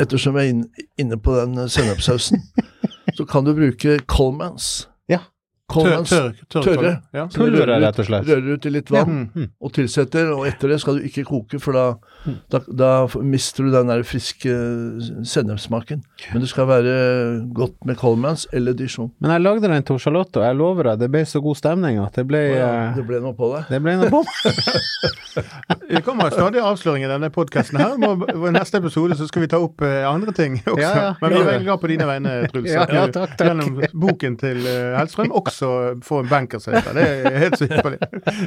ettersom 0.02 0.38
jeg 0.40 0.50
er 0.50 0.86
inne 1.02 1.18
på 1.22 1.36
den 1.38 1.70
sennepssausen, 1.70 2.42
så 3.18 3.26
kan 3.26 3.46
du 3.46 3.54
bruke 3.58 4.00
Colemans. 4.08 4.90
Ja. 5.71 6.01
Tør, 6.03 6.05
tør, 6.05 6.34
tør, 6.49 6.62
tørre. 6.67 6.93
Ja. 7.15 7.25
Pulveret, 7.31 7.81
rett 7.84 7.99
og 8.03 8.05
slett. 8.10 8.27
Rører 8.27 8.53
ut 8.57 8.65
i 8.65 8.69
litt 8.75 8.89
vann 8.91 9.29
Mm. 9.36 9.47
og 9.62 9.71
tilsetter, 9.75 10.31
og 10.36 10.45
etter 10.47 10.67
det 10.73 10.79
skal 10.81 10.97
du 10.99 11.05
ikke 11.07 11.23
koke, 11.27 11.60
for 11.62 11.73
da, 11.77 11.86
da, 12.51 12.60
da 12.67 12.89
mister 13.21 13.63
du 13.67 13.71
den 13.73 13.88
der 13.91 14.03
friske 14.03 14.51
sennepssmaken. 15.27 16.01
Men 16.34 16.41
det 16.43 16.49
skal 16.51 16.67
være 16.69 16.95
godt 17.55 17.77
med 17.86 17.97
colmans 18.01 18.47
eller 18.53 18.73
Dijon. 18.77 19.12
Men 19.21 19.31
jeg 19.36 19.41
lagde 19.45 19.67
den 19.71 19.84
til 19.88 19.99
Charlotte, 19.99 20.38
og 20.41 20.45
jeg 20.47 20.55
lover 20.60 20.89
deg, 20.91 20.99
det 21.05 21.12
ble 21.13 21.23
så 21.29 21.41
god 21.43 21.55
stemning 21.60 21.99
at 22.03 22.15
det 22.19 22.25
ble 22.29 22.41
Ja, 22.51 22.69
eh, 22.89 22.95
det 22.97 23.05
ble 23.07 23.19
noe 23.23 23.34
på 23.38 23.51
det. 23.55 23.63
Det 23.71 23.81
ble 23.84 23.95
noe 24.01 24.10
på 24.12 24.23
Det 25.89 26.01
kommer 26.07 26.31
stadig 26.34 26.62
avsløringer 26.63 27.07
i 27.10 27.12
denne 27.13 27.29
podkasten 27.34 27.79
her. 27.79 27.95
I 27.97 28.51
neste 28.55 28.79
episode 28.81 29.15
så 29.19 29.27
skal 29.29 29.45
vi 29.45 29.49
ta 29.51 29.60
opp 29.63 29.81
eh, 29.86 30.01
andre 30.07 30.34
ting 30.36 30.57
også. 30.65 30.79
Ja, 30.81 30.91
ja. 31.05 31.12
Men 31.21 31.34
vi 31.36 31.39
er 31.41 31.47
veldig 31.51 31.67
glad 31.67 31.81
på 31.84 31.91
dine 31.91 32.07
vegne, 32.10 32.34
Truls. 32.51 32.69
Ja, 32.71 32.86
ja, 32.89 33.05
takk, 33.13 33.36
takk. 33.38 33.47
Gjennom 33.51 33.79
boken 34.05 34.38
til 34.41 34.60
Hellstrøm 34.97 35.31
også 35.38 35.61
får 36.04 36.24
en 36.24 36.30
banker. 36.32 36.60
Det 36.95 37.04
er 37.04 37.38
helt 37.41 37.58
sikker. 37.60 37.97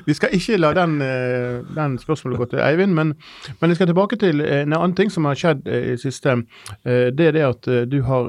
Vi 0.06 0.14
skal 0.16 0.34
ikke 0.36 0.58
la 0.60 0.72
den, 0.76 0.96
eh, 1.02 1.60
den 1.76 1.96
spørsmålet 2.02 2.40
gå 2.40 2.48
til 2.52 2.62
Eivind, 2.64 2.94
men, 2.96 3.14
men 3.60 3.70
jeg 3.72 3.78
skal 3.78 3.90
tilbake 3.90 4.18
til 4.20 4.40
eh, 4.44 4.62
en 4.64 4.72
annen 4.76 4.94
ting 4.98 5.12
som 5.12 5.24
har 5.28 5.38
skjedd 5.38 5.66
eh, 5.68 5.92
i 5.94 5.96
siste. 6.00 6.36
Det 6.84 7.26
er 7.28 7.34
det 7.36 7.44
at 7.46 7.68
du 7.90 7.96
har 8.06 8.28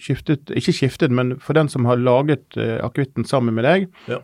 skiftet, 0.00 0.50
ikke 0.54 0.74
skiftet, 0.74 1.12
men 1.14 1.36
for 1.42 1.56
den 1.56 1.68
som 1.72 1.86
har 1.88 1.96
laget 2.00 2.56
akevitten 2.84 3.24
sammen 3.28 3.54
med 3.56 3.64
deg, 3.66 3.88
Ja. 4.08 4.18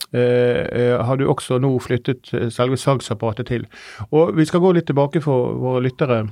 har 1.05 1.17
du 1.21 1.27
også 1.29 1.59
nå 1.62 1.73
flyttet 1.83 2.31
selve 2.55 2.77
salgsapparatet 2.81 3.47
til. 3.51 3.67
Og 4.12 4.35
vi 4.37 4.45
skal 4.49 4.61
gå 4.64 4.73
litt 4.77 4.87
tilbake 4.90 5.23
for 5.25 5.55
våre 5.61 5.83
lyttere. 5.85 6.25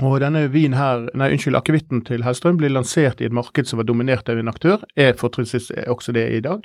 Og 0.00 0.14
denne 0.22 0.46
vin 0.48 0.72
her, 0.72 1.04
nei 1.18 1.28
unnskyld, 1.34 1.58
akevitten 1.58 2.00
til 2.08 2.22
Hellstrøm 2.24 2.56
blir 2.56 2.72
lansert 2.72 3.20
i 3.20 3.26
et 3.28 3.34
marked 3.36 3.68
som 3.68 3.76
var 3.76 3.84
dominert 3.84 4.30
av 4.32 4.38
en 4.40 4.48
aktør. 4.48 4.86
Er 4.96 5.18
fortrinnsvis 5.20 5.68
også 5.92 6.14
det 6.16 6.24
i 6.32 6.40
dag. 6.40 6.64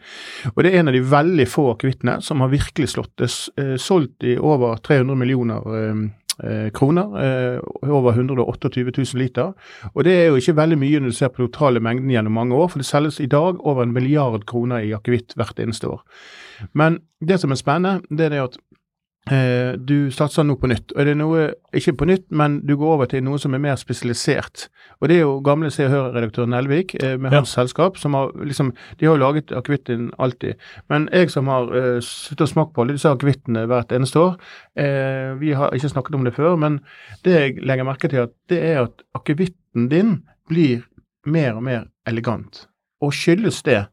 Og 0.53 0.61
det 0.63 0.71
er 0.71 0.79
en 0.79 0.87
av 0.87 0.95
de 0.95 1.01
veldig 1.03 1.47
få 1.51 1.65
akevittene 1.73 2.21
som 2.23 2.39
har 2.39 2.53
virkelig 2.53 2.93
slått. 2.93 3.11
Det 3.19 3.27
eh, 3.59 3.75
solgt 3.75 4.23
i 4.23 4.37
over 4.39 4.79
300 4.79 5.19
millioner 5.19 5.67
eh, 5.75 6.05
eh, 6.39 6.69
kroner. 6.71 7.17
Eh, 7.25 7.59
over 7.83 8.15
128 8.15 8.71
000 8.95 9.19
liter. 9.19 9.51
Og 9.91 10.07
det 10.07 10.15
er 10.15 10.29
jo 10.29 10.39
ikke 10.39 10.55
veldig 10.61 10.79
mye 10.79 11.03
når 11.03 11.11
du 11.11 11.19
ser 11.19 11.33
på 11.33 11.43
den 11.43 11.51
totale 11.51 11.83
mengden 11.83 12.13
gjennom 12.15 12.39
mange 12.39 12.55
år, 12.55 12.71
for 12.71 12.79
det 12.79 12.87
selges 12.87 13.19
i 13.19 13.27
dag 13.27 13.59
over 13.59 13.83
en 13.83 13.91
milliard 13.91 14.47
kroner 14.47 14.87
i 14.87 14.95
akevitt 14.95 15.35
hvert 15.35 15.59
eneste 15.59 15.91
år. 15.91 15.99
Men 16.71 17.01
det 17.19 17.41
som 17.43 17.51
er 17.51 17.59
spennende, 17.59 18.07
det 18.07 18.29
er 18.29 18.37
det 18.37 18.45
at 18.45 18.57
du 19.27 20.11
satser 20.15 20.45
nå 20.47 20.55
på 20.59 20.69
nytt. 20.71 20.93
og 20.95 21.05
det 21.05 21.11
er 21.11 21.17
noe, 21.19 21.41
Ikke 21.75 21.93
på 21.99 22.07
nytt, 22.07 22.25
men 22.31 22.61
du 22.65 22.77
går 22.77 22.93
over 22.93 23.09
til 23.11 23.23
noe 23.25 23.39
som 23.39 23.53
er 23.53 23.61
mer 23.63 23.75
spesialisert. 23.75 24.67
Og 25.01 25.09
Det 25.09 25.17
er 25.17 25.21
jo 25.25 25.39
gamle 25.45 25.69
Se 25.71 25.85
og 25.85 25.91
Hør-redaktør 25.91 26.47
Nelvik 26.49 26.95
eh, 27.03 27.17
med 27.21 27.33
hans 27.33 27.53
selskap. 27.53 27.97
som 27.97 28.13
har 28.13 28.31
liksom, 28.33 28.73
De 28.99 29.05
har 29.05 29.15
jo 29.15 29.21
laget 29.21 29.51
akevitten 29.51 30.11
alltid. 30.19 30.55
Men 30.89 31.09
jeg 31.13 31.29
som 31.31 31.47
har 31.47 31.69
uh, 31.69 31.99
sittet 32.01 32.41
og 32.41 32.49
smakt 32.49 32.73
på 32.73 32.81
alle 32.81 32.93
disse 32.97 33.09
akevittene 33.09 33.67
hvert 33.67 33.91
eneste 33.91 34.19
år, 34.19 34.37
uh, 34.79 35.39
vi 35.39 35.53
har 35.53 35.73
ikke 35.73 35.89
snakket 35.89 36.15
om 36.15 36.23
det 36.23 36.33
før, 36.33 36.55
men 36.55 36.79
det 37.23 37.33
jeg 37.33 37.65
legger 37.65 37.85
merke 37.85 38.09
til, 38.09 38.25
at 38.25 38.33
det 38.49 38.61
er 38.63 38.81
at 38.85 39.03
akevitten 39.15 39.89
din 39.89 40.23
blir 40.49 40.81
mer 41.25 41.55
og 41.55 41.63
mer 41.63 41.85
elegant. 42.07 42.67
Og 43.01 43.13
skyldes 43.13 43.61
det 43.63 43.85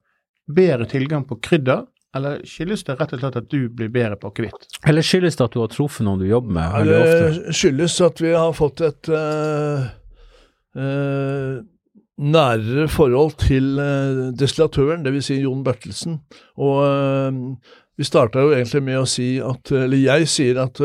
bedre 0.48 0.86
tilgang 0.86 1.26
på 1.28 1.40
krydder, 1.42 1.84
eller 2.14 2.40
skyldes 2.46 2.84
det 2.86 2.96
rett 3.00 3.12
og 3.16 3.20
slett 3.22 3.36
at 3.40 3.50
du 3.50 3.68
blir 3.74 3.90
bedre 3.92 4.16
på 4.20 4.30
akevitt? 4.30 4.66
Eller 4.86 5.04
skyldes 5.06 5.38
det 5.38 5.46
at 5.48 5.54
du 5.54 5.60
har 5.62 5.70
truffet 5.72 6.06
noen 6.06 6.22
du 6.22 6.26
jobber 6.28 6.56
med 6.56 6.80
Eller 6.80 6.92
det 6.94 7.04
ofte? 7.04 7.54
skyldes 7.58 8.00
at 8.06 8.22
vi 8.22 8.32
har 8.34 8.52
fått 8.56 8.82
et 8.86 9.10
uh, 9.12 9.86
uh, 10.78 11.54
nærere 12.24 12.88
forhold 12.92 13.34
til 13.42 13.80
uh, 13.80 14.28
destillatøren, 14.38 15.02
dvs. 15.06 15.30
Si 15.30 15.40
Jon 15.42 15.64
Bertelsen. 15.66 16.20
Og 16.62 16.84
uh, 16.86 17.72
vi 17.94 18.06
starta 18.06 18.42
jo 18.42 18.54
egentlig 18.54 18.82
med 18.82 18.98
å 18.98 19.06
si 19.06 19.26
at 19.38 19.70
Eller 19.70 20.00
jeg 20.02 20.26
sier 20.26 20.56
at 20.58 20.80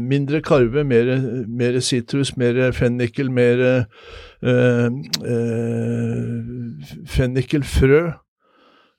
mindre 0.00 0.38
karve, 0.40 0.80
mer, 0.88 1.10
mer 1.44 1.76
sitrus, 1.84 2.30
mer 2.40 2.72
fennikel, 2.72 3.28
mer 3.28 3.60
uh, 4.40 4.88
fennikelfrø. 7.16 8.00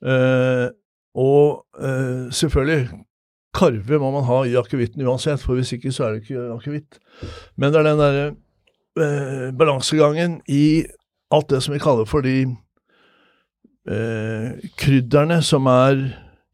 Eh, 0.06 0.70
og 1.18 1.66
eh, 1.82 2.28
selvfølgelig, 2.34 2.90
karve 3.58 4.00
må 4.00 4.12
man 4.14 4.28
ha 4.28 4.44
i 4.46 4.58
akevitten 4.60 5.06
uansett, 5.08 5.42
for 5.42 5.58
hvis 5.58 5.74
ikke 5.74 5.92
så 5.94 6.06
er 6.06 6.14
det 6.14 6.26
ikke 6.26 6.46
akevitt. 6.54 7.00
Men 7.58 7.74
det 7.74 7.82
er 7.82 7.90
den 7.90 8.04
derre 8.04 8.28
eh, 9.02 9.50
balansegangen 9.58 10.40
i 10.52 10.86
alt 11.34 11.50
det 11.50 11.64
som 11.64 11.74
vi 11.74 11.82
kaller 11.82 12.06
for 12.08 12.26
de 12.26 12.38
eh, 13.90 14.70
krydderne 14.78 15.42
som 15.46 15.68
er 15.72 16.04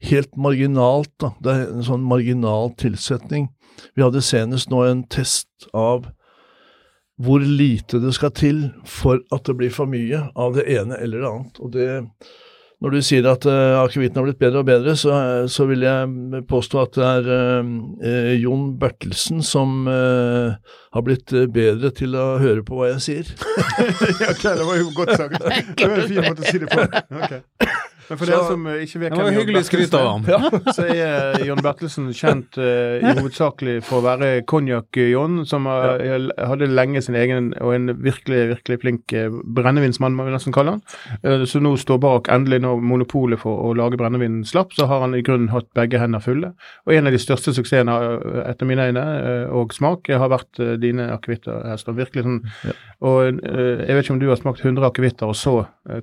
helt 0.08 0.38
marginalt. 0.40 1.12
Da. 1.20 1.34
Det 1.44 1.54
er 1.54 1.66
en 1.74 1.88
sånn 1.88 2.08
marginal 2.08 2.72
tilsetning. 2.80 3.50
Vi 3.98 4.06
hadde 4.06 4.24
senest 4.24 4.72
nå 4.72 4.86
en 4.88 5.04
test 5.12 5.68
av 5.76 6.08
hvor 7.24 7.44
lite 7.46 8.00
det 8.02 8.14
skal 8.16 8.34
til 8.36 8.64
for 8.90 9.22
at 9.34 9.46
det 9.46 9.56
blir 9.60 9.74
for 9.74 9.90
mye 9.90 10.26
av 10.40 10.56
det 10.58 10.66
ene 10.72 10.98
eller 11.04 11.22
det 11.22 11.30
annet. 11.30 11.62
Og 11.62 11.76
det 11.76 11.90
når 12.84 12.98
du 12.98 13.00
sier 13.06 13.28
at 13.32 13.46
uh, 13.48 13.80
akevitten 13.80 14.20
har 14.20 14.28
blitt 14.28 14.42
bedre 14.42 14.60
og 14.60 14.68
bedre, 14.68 14.96
så, 15.00 15.16
så, 15.48 15.68
vil 15.70 15.86
jeg 15.86 16.44
påstå 16.50 16.82
at 16.82 16.98
det 16.98 17.06
er 17.08 17.30
uh, 17.64 18.34
Jon 18.36 18.74
Bertelsen 18.80 19.40
som 19.48 19.88
uh, 19.88 20.52
har 20.94 21.06
blitt 21.08 21.32
bedre 21.56 21.94
til 21.96 22.18
å 22.20 22.34
høre 22.44 22.66
på 22.68 22.82
hva 22.82 22.92
jeg 22.92 23.06
sier. 23.08 23.32
ja, 24.20 24.34
okay, 24.34 24.58
det 24.60 24.68
var 24.68 24.82
jo 24.82 24.92
godt 24.98 25.16
sagt. 25.16 25.40
Det 25.80 25.88
var 25.90 26.04
en 26.04 26.12
fin 26.12 26.28
måte 26.28 26.44
å 26.44 26.52
si 26.52 26.64
det 26.64 26.72
på. 26.72 26.84
Okay. 27.24 27.40
Men 28.10 28.20
for 28.20 28.28
så, 28.28 28.32
dere 28.32 28.48
som 28.50 28.68
ikke 28.74 29.02
vet 29.02 29.16
hvem 29.16 29.38
Jon 29.38 29.52
Bertelsen. 29.54 30.26
Ja, 30.28 30.40
så 30.78 30.88
er 30.90 31.46
Jon 31.48 31.62
Bertelsen 31.64 32.10
kjent 32.16 32.58
uh, 32.60 33.00
i 33.00 33.14
hovedsakelig 33.20 33.78
for 33.88 34.02
å 34.02 34.06
være 34.06 34.32
konjakk-Jon, 34.50 35.44
som 35.50 35.68
uh, 35.70 36.02
hadde 36.38 36.70
lenge 36.72 37.02
sin 37.06 37.18
egen 37.20 37.52
og 37.64 37.74
en 37.76 37.94
virkelig 38.04 38.44
virkelig 38.54 38.80
flink 38.82 39.16
uh, 39.16 39.30
brennevinsmann, 39.56 40.16
må 40.18 40.28
vi 40.28 40.36
nesten 40.36 40.56
kalle 40.56 40.78
han. 40.78 40.84
Uh, 41.24 41.46
så 41.50 41.62
nå 41.64 41.76
står 41.80 42.02
bak 42.04 42.30
endelig 42.34 42.64
når 42.64 42.84
monopolet 42.84 43.42
for 43.42 43.70
å 43.70 43.74
lage 43.78 44.00
brennevin 44.00 44.42
slapp, 44.48 44.76
så 44.76 44.88
har 44.92 45.06
han 45.06 45.16
i 45.18 45.24
grunnen 45.26 45.52
hatt 45.54 45.70
begge 45.78 46.02
hender 46.02 46.24
fulle. 46.24 46.54
Og 46.88 46.96
en 46.96 47.10
av 47.10 47.16
de 47.16 47.22
største 47.22 47.56
suksessene 47.56 47.94
etter 48.48 48.70
mine 48.70 48.90
øyne, 48.90 49.04
og 49.54 49.74
smak, 49.76 50.10
har 50.10 50.30
vært 50.32 50.60
dine 50.82 51.08
akevitter. 51.14 51.64
Virkelig 51.94 52.24
sånn 52.26 52.40
ja. 52.66 52.74
Og 53.04 53.40
jeg 53.44 53.96
vet 53.96 54.06
ikke 54.06 54.14
om 54.16 54.20
du 54.22 54.28
har 54.30 54.40
smakt 54.40 54.62
100 54.64 54.86
akevitter 54.88 55.30
og 55.30 55.36
så 55.38 55.54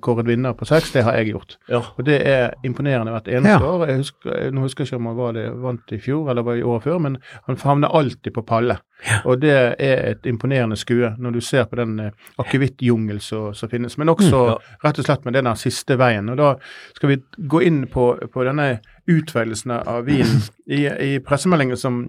kåret 0.05 0.29
vinner 0.29 0.57
på 0.57 0.69
seks, 0.69 0.93
det 0.93 1.05
har 1.07 1.17
jeg 1.19 1.33
gjort. 1.33 1.57
Ja. 1.71 1.81
Og 1.97 2.07
det 2.07 2.19
er 2.29 2.55
imponerende 2.67 3.13
hvert 3.15 3.29
eneste 3.29 3.57
ja. 3.57 3.73
år. 3.73 3.87
Jeg 3.89 4.03
husker, 4.03 4.51
nå 4.55 4.65
husker 4.65 4.85
jeg 4.85 4.91
ikke 4.91 5.01
om 5.01 5.11
han 5.11 5.19
var 5.19 5.35
det 5.37 5.47
vant 5.63 5.95
i 5.97 5.99
fjor 6.03 6.31
eller 6.31 6.47
var 6.47 6.61
i 6.61 6.63
året 6.63 6.87
før, 6.87 6.99
men 7.07 7.19
han 7.49 7.61
havner 7.65 7.97
alltid 8.01 8.35
på 8.37 8.45
palle. 8.47 8.79
Ja. 9.07 9.21
Og 9.25 9.41
det 9.41 9.55
er 9.81 10.03
et 10.11 10.27
imponerende 10.29 10.77
skue 10.77 11.15
når 11.19 11.39
du 11.39 11.41
ser 11.45 11.65
på 11.71 11.79
den 11.81 11.97
uh, 12.01 12.31
akevittjungel 12.43 13.21
som 13.25 13.71
finnes. 13.73 13.97
Men 13.99 14.13
også 14.13 14.37
mm, 14.37 14.51
ja. 14.51 14.79
rett 14.85 15.01
og 15.01 15.09
slett 15.09 15.25
med 15.25 15.39
den 15.39 15.51
siste 15.57 15.97
veien. 16.01 16.29
Og 16.33 16.41
da 16.41 16.55
skal 16.97 17.15
vi 17.15 17.21
gå 17.49 17.63
inn 17.65 17.85
på, 17.91 18.13
på 18.33 18.47
denne 18.47 18.75
utvelgelsen 19.11 19.79
av 19.81 20.05
vinen. 20.09 20.45
I, 20.71 20.85
i 20.87 21.13
pressemeldingen 21.25 21.81
som 21.81 22.05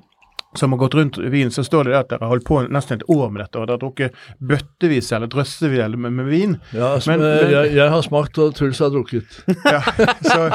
som 0.56 0.72
har 0.72 0.80
gått 0.80 0.96
rundt 0.96 1.18
vin, 1.18 1.52
så 1.52 1.64
står 1.64 1.84
det 1.84 1.98
at 1.98 2.10
dere 2.12 2.26
har 2.26 2.34
holdt 2.34 2.48
på 2.48 2.62
nesten 2.68 3.00
et 3.00 3.06
år 3.10 3.30
med 3.32 3.44
dette. 3.44 3.60
og 3.60 3.68
Dere 3.68 3.78
har 3.78 3.84
drukket 3.84 4.18
bøttevis 4.40 5.12
eller 5.16 5.32
drøssevis 5.32 5.96
med, 5.96 6.12
med, 6.12 6.26
vin. 6.32 6.58
Ja, 6.76 6.94
altså, 6.96 7.12
men, 7.14 7.24
men, 7.24 7.52
jeg, 7.52 7.76
jeg, 7.78 7.90
har 7.96 8.02
smakt, 8.02 8.38
og 8.38 8.56
Truls 8.56 8.80
har 8.84 8.92
drukket. 8.92 9.44
ja, 9.74 9.82
så, 10.22 10.50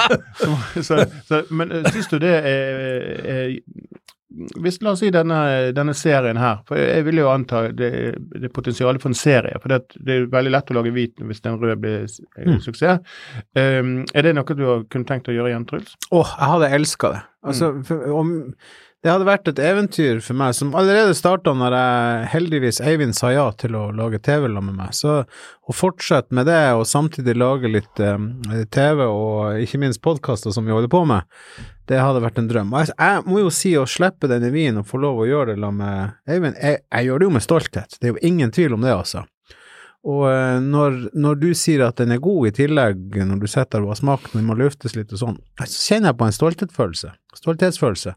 så, 0.83 1.05
så, 1.29 1.43
Men 1.51 1.73
eh, 1.73 1.89
syns 1.93 2.11
du 2.13 2.19
det 2.21 2.35
er, 2.37 2.83
er 3.25 3.57
hvis 4.37 4.81
La 4.85 4.93
oss 4.93 5.01
si 5.01 5.11
denne, 5.15 5.39
denne, 5.73 5.95
serien 5.97 6.37
her. 6.37 6.59
for 6.69 6.77
Jeg 6.77 7.05
vil 7.07 7.21
jo 7.23 7.29
anta 7.31 7.67
det, 7.73 7.91
det 8.37 8.51
potensialet 8.53 9.03
for 9.03 9.13
en 9.13 9.19
serie. 9.19 9.57
for 9.63 9.73
det, 9.73 9.97
det, 9.97 10.13
er 10.13 10.27
veldig 10.33 10.53
lett 10.53 10.73
å 10.73 10.77
lage 10.77 10.93
hvit 10.93 11.23
hvis 11.23 11.45
den 11.45 11.59
røde 11.61 11.77
blir 11.81 12.05
mm. 12.05 12.59
suksess. 12.65 13.01
Um, 13.57 14.03
er 14.13 14.27
det 14.27 14.35
noe 14.37 14.59
du 14.59 14.65
har 14.67 14.85
kunnet 14.93 15.09
tenkt 15.09 15.31
å 15.33 15.37
gjøre 15.37 15.55
igjen, 15.55 15.69
Truls? 15.71 15.95
Åh, 16.11 16.19
oh, 16.21 16.35
jeg 16.35 16.53
hadde 16.53 16.73
elska 16.81 17.13
det. 17.15 17.23
Altså, 17.47 17.71
mm. 17.73 17.87
for, 17.89 18.11
om 18.19 18.35
det 19.07 19.13
hadde 19.13 19.27
vært 19.29 19.47
et 19.53 19.61
eventyr 19.63 20.19
for 20.19 20.35
meg, 20.35 20.55
som 20.59 20.73
allerede 20.75 21.15
starta 21.15 21.53
når 21.55 21.75
jeg 21.77 22.25
heldigvis 22.33 22.81
Eivind 22.83 23.15
sa 23.15 23.29
ja 23.31 23.45
til 23.55 23.77
å 23.79 23.85
lage 23.95 24.19
TV 24.19 24.49
sammen 24.49 24.73
med 24.73 24.81
meg. 24.81 24.97
Så 24.99 25.21
å 25.23 25.75
fortsette 25.75 26.35
med 26.35 26.49
det, 26.51 26.73
og 26.75 26.89
samtidig 26.91 27.37
lage 27.39 27.71
litt 27.71 28.03
um, 28.03 28.33
TV 28.75 29.05
og 29.07 29.63
ikke 29.63 29.79
minst 29.85 30.03
podkaster 30.03 30.51
som 30.51 30.67
vi 30.67 30.75
holder 30.75 30.91
på 30.91 31.05
med, 31.07 31.23
det 31.87 32.03
hadde 32.03 32.25
vært 32.25 32.43
en 32.43 32.51
drøm. 32.51 32.75
Jeg, 32.81 32.97
jeg 32.99 33.23
må 33.31 33.45
jo 33.45 33.55
si 33.55 33.77
å 33.79 33.87
slippe 33.87 34.27
den 34.33 34.49
i 34.49 34.51
vinen 34.51 34.83
og 34.83 34.91
få 34.91 34.99
lov 35.05 35.23
å 35.23 35.31
gjøre 35.31 35.55
det 35.55 35.63
sammen 35.63 35.87
med 35.87 36.35
Eivind, 36.35 36.59
jeg, 36.59 36.83
jeg 36.91 37.07
gjør 37.07 37.23
det 37.23 37.31
jo 37.31 37.37
med 37.39 37.47
stolthet. 37.47 37.99
Det 38.01 38.11
er 38.11 38.17
jo 38.17 38.27
ingen 38.27 38.55
tvil 38.59 38.75
om 38.75 38.83
det, 38.83 38.97
altså. 39.05 39.23
Og 40.07 40.23
eh, 40.31 40.57
når, 40.63 40.99
når, 41.19 41.39
du 41.43 41.49
sier 41.59 41.83
at 41.89 41.99
den 41.99 42.15
er 42.15 42.23
god 42.23 42.47
i 42.47 42.55
tillegg, 42.55 43.19
når 43.27 43.43
du 43.43 43.47
setter 43.51 43.83
og 43.83 43.91
har 43.91 43.99
smakt 43.99 44.37
den, 44.37 44.47
må 44.47 44.55
luftes 44.59 44.95
litt 44.95 45.11
og 45.17 45.23
sånn, 45.23 45.39
så 45.59 45.67
kjenner 45.67 46.13
jeg 46.13 46.19
på 46.21 46.29
en 46.29 46.37
stolthetsfølelse. 46.37 47.13
Stolthetsfølelse. 47.37 48.13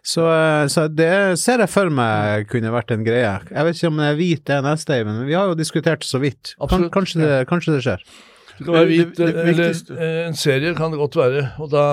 Så, 0.00 0.24
eh, 0.32 0.64
så, 0.72 0.86
det 0.88 1.10
ser 1.40 1.60
jeg 1.60 1.72
for 1.72 1.92
meg 1.92 2.48
kunne 2.48 2.72
vært 2.72 2.94
en 2.96 3.04
greie. 3.04 3.34
Jeg 3.50 3.68
vet 3.68 3.80
ikke 3.80 3.90
om 3.92 4.00
det 4.00 4.12
er 4.12 4.20
hvit 4.20 4.46
det 4.48 4.56
er 4.56 4.64
neste, 4.64 5.02
men 5.04 5.26
vi 5.28 5.36
har 5.36 5.50
jo 5.50 5.58
diskutert 5.58 6.04
det 6.04 6.08
så 6.08 6.22
vidt. 6.22 6.54
Kanskje 6.94 7.20
det, 7.20 7.34
kanskje 7.50 7.76
det 7.76 7.82
skjer. 7.84 8.06
Det 8.54 8.68
kan 8.68 8.76
være 8.76 8.86
hvit, 8.86 9.20
eller 9.20 10.26
en 10.28 10.36
serie 10.38 10.72
kan 10.78 10.92
det 10.94 11.00
godt 11.00 11.16
være. 11.18 11.44
Og 11.60 11.68
da, 11.72 11.84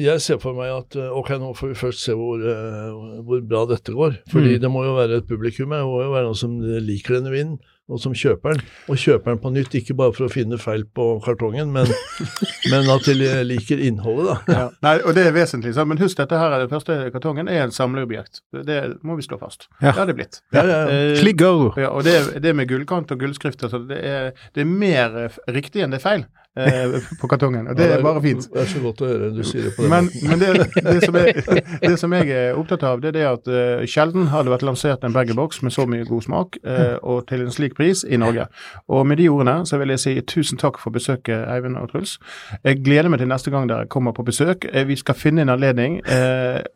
Jeg 0.00 0.24
ser 0.24 0.40
for 0.42 0.56
meg 0.56 0.72
at 0.72 0.96
ok, 0.96 1.34
nå 1.38 1.52
får 1.54 1.74
vi 1.74 1.78
først 1.78 2.08
se 2.08 2.16
hvor, 2.16 2.42
eh, 2.42 3.22
hvor 3.22 3.46
bra 3.46 3.66
dette 3.70 3.94
går. 3.94 4.18
Fordi 4.32 4.56
mm. 4.56 4.60
det 4.64 4.72
må 4.72 4.82
jo 4.88 4.98
være 4.98 5.20
et 5.20 5.30
publikum 5.30 5.76
det 5.76 5.84
må 5.86 6.02
jo 6.02 6.12
være 6.16 6.26
noen 6.26 6.42
som 6.42 6.58
liker 6.90 7.20
denne 7.20 7.34
vinen 7.36 7.58
og 7.86 8.00
som 8.02 8.14
kjøper 8.16 8.54
den. 8.54 8.62
Og 8.90 8.98
kjøper 8.98 9.32
den 9.32 9.40
på 9.42 9.52
nytt, 9.54 9.74
ikke 9.78 9.94
bare 9.98 10.14
for 10.16 10.26
å 10.26 10.30
finne 10.32 10.58
feil 10.58 10.82
på 10.96 11.06
kartongen, 11.24 11.70
men, 11.74 11.90
men 12.72 12.90
at 12.92 13.06
de 13.06 13.30
liker 13.46 13.82
innholdet, 13.82 14.32
da. 14.32 14.56
Ja. 14.56 14.64
Nei, 14.86 14.94
og 15.04 15.14
det 15.18 15.26
er 15.28 15.36
vesentlig. 15.36 15.74
Så. 15.76 15.86
Men 15.88 16.00
husk, 16.02 16.18
dette 16.18 16.40
her, 16.40 16.56
den 16.64 16.72
første 16.72 16.98
kartongen 17.14 17.50
er 17.52 17.62
en 17.64 17.74
samleobjekt. 17.74 18.42
Det 18.66 18.80
må 19.06 19.18
vi 19.18 19.26
slå 19.26 19.38
fast. 19.42 19.68
Ja. 19.80 19.92
Det 19.92 19.98
har 20.00 20.10
det 20.10 20.16
blitt. 20.18 20.40
Ja, 20.56 20.64
ja, 20.66 20.80
ja. 20.88 21.04
Eh, 21.22 21.86
og 21.86 22.02
det, 22.06 22.16
det 22.42 22.56
med 22.56 22.70
gullkant 22.70 23.14
og 23.14 23.22
gullskrift, 23.22 23.62
altså, 23.66 23.82
det, 23.86 24.00
er, 24.02 24.34
det 24.56 24.64
er 24.64 24.70
mer 24.70 25.16
riktig 25.54 25.84
enn 25.84 25.94
det 25.94 26.00
er 26.00 26.06
feil 26.06 26.26
eh, 26.26 26.45
på 27.20 27.28
kartongen. 27.28 27.66
Og 27.68 27.76
det, 27.76 27.82
ja, 27.84 27.88
det 27.88 27.98
er, 27.98 28.02
bare 28.02 28.22
fint. 28.24 28.46
Det 28.52 28.62
er 28.62 28.68
så 28.70 28.80
godt 28.80 29.02
å 29.04 29.08
høre 29.10 29.28
du 29.34 29.42
sier 29.44 29.66
det 29.68 29.72
på 29.76 29.84
den 29.84 29.92
Men, 29.92 30.08
men 30.24 30.40
det, 30.40 30.48
det, 30.86 30.96
som 31.04 31.18
jeg, 31.20 31.34
det, 31.82 31.92
som 32.00 32.14
jeg 32.16 32.30
er 32.32 32.56
opptatt 32.56 32.86
av, 32.88 33.02
det 33.02 33.10
er 33.12 33.16
det 33.18 33.26
at 33.28 33.50
uh, 33.50 33.84
sjelden 33.90 34.30
har 34.32 34.46
det 34.46 34.54
vært 34.54 34.64
lansert 34.64 35.04
en 35.04 35.14
baggerbox 35.14 35.60
med 35.66 35.74
så 35.74 35.84
mye 35.90 36.06
god 36.08 36.24
smak, 36.24 36.58
uh, 36.64 36.96
og 37.02 37.26
til 37.28 37.44
en 37.44 37.52
slik 37.52 37.76
pris 37.76 38.04
i 38.08 38.16
Norge. 38.20 38.46
Og 38.88 39.04
med 39.08 39.20
de 39.20 39.28
ordene 39.32 39.66
så 39.68 39.80
vil 39.82 39.92
jeg 39.92 40.02
si 40.02 40.14
tusen 40.24 40.60
takk 40.60 40.80
for 40.80 40.94
besøket, 40.94 41.44
Eivind 41.52 41.76
og 41.80 41.90
Truls. 41.92 42.16
Jeg 42.62 42.80
gleder 42.86 43.12
meg 43.12 43.20
til 43.20 43.30
neste 43.30 43.52
gang 43.52 43.68
dere 43.68 43.88
kommer 43.92 44.16
på 44.16 44.24
besøk. 44.26 44.64
Uh, 44.72 44.84
vi 44.88 44.96
skal 44.96 45.18
finne 45.18 45.44
en 45.44 45.52
anledning. 45.52 46.00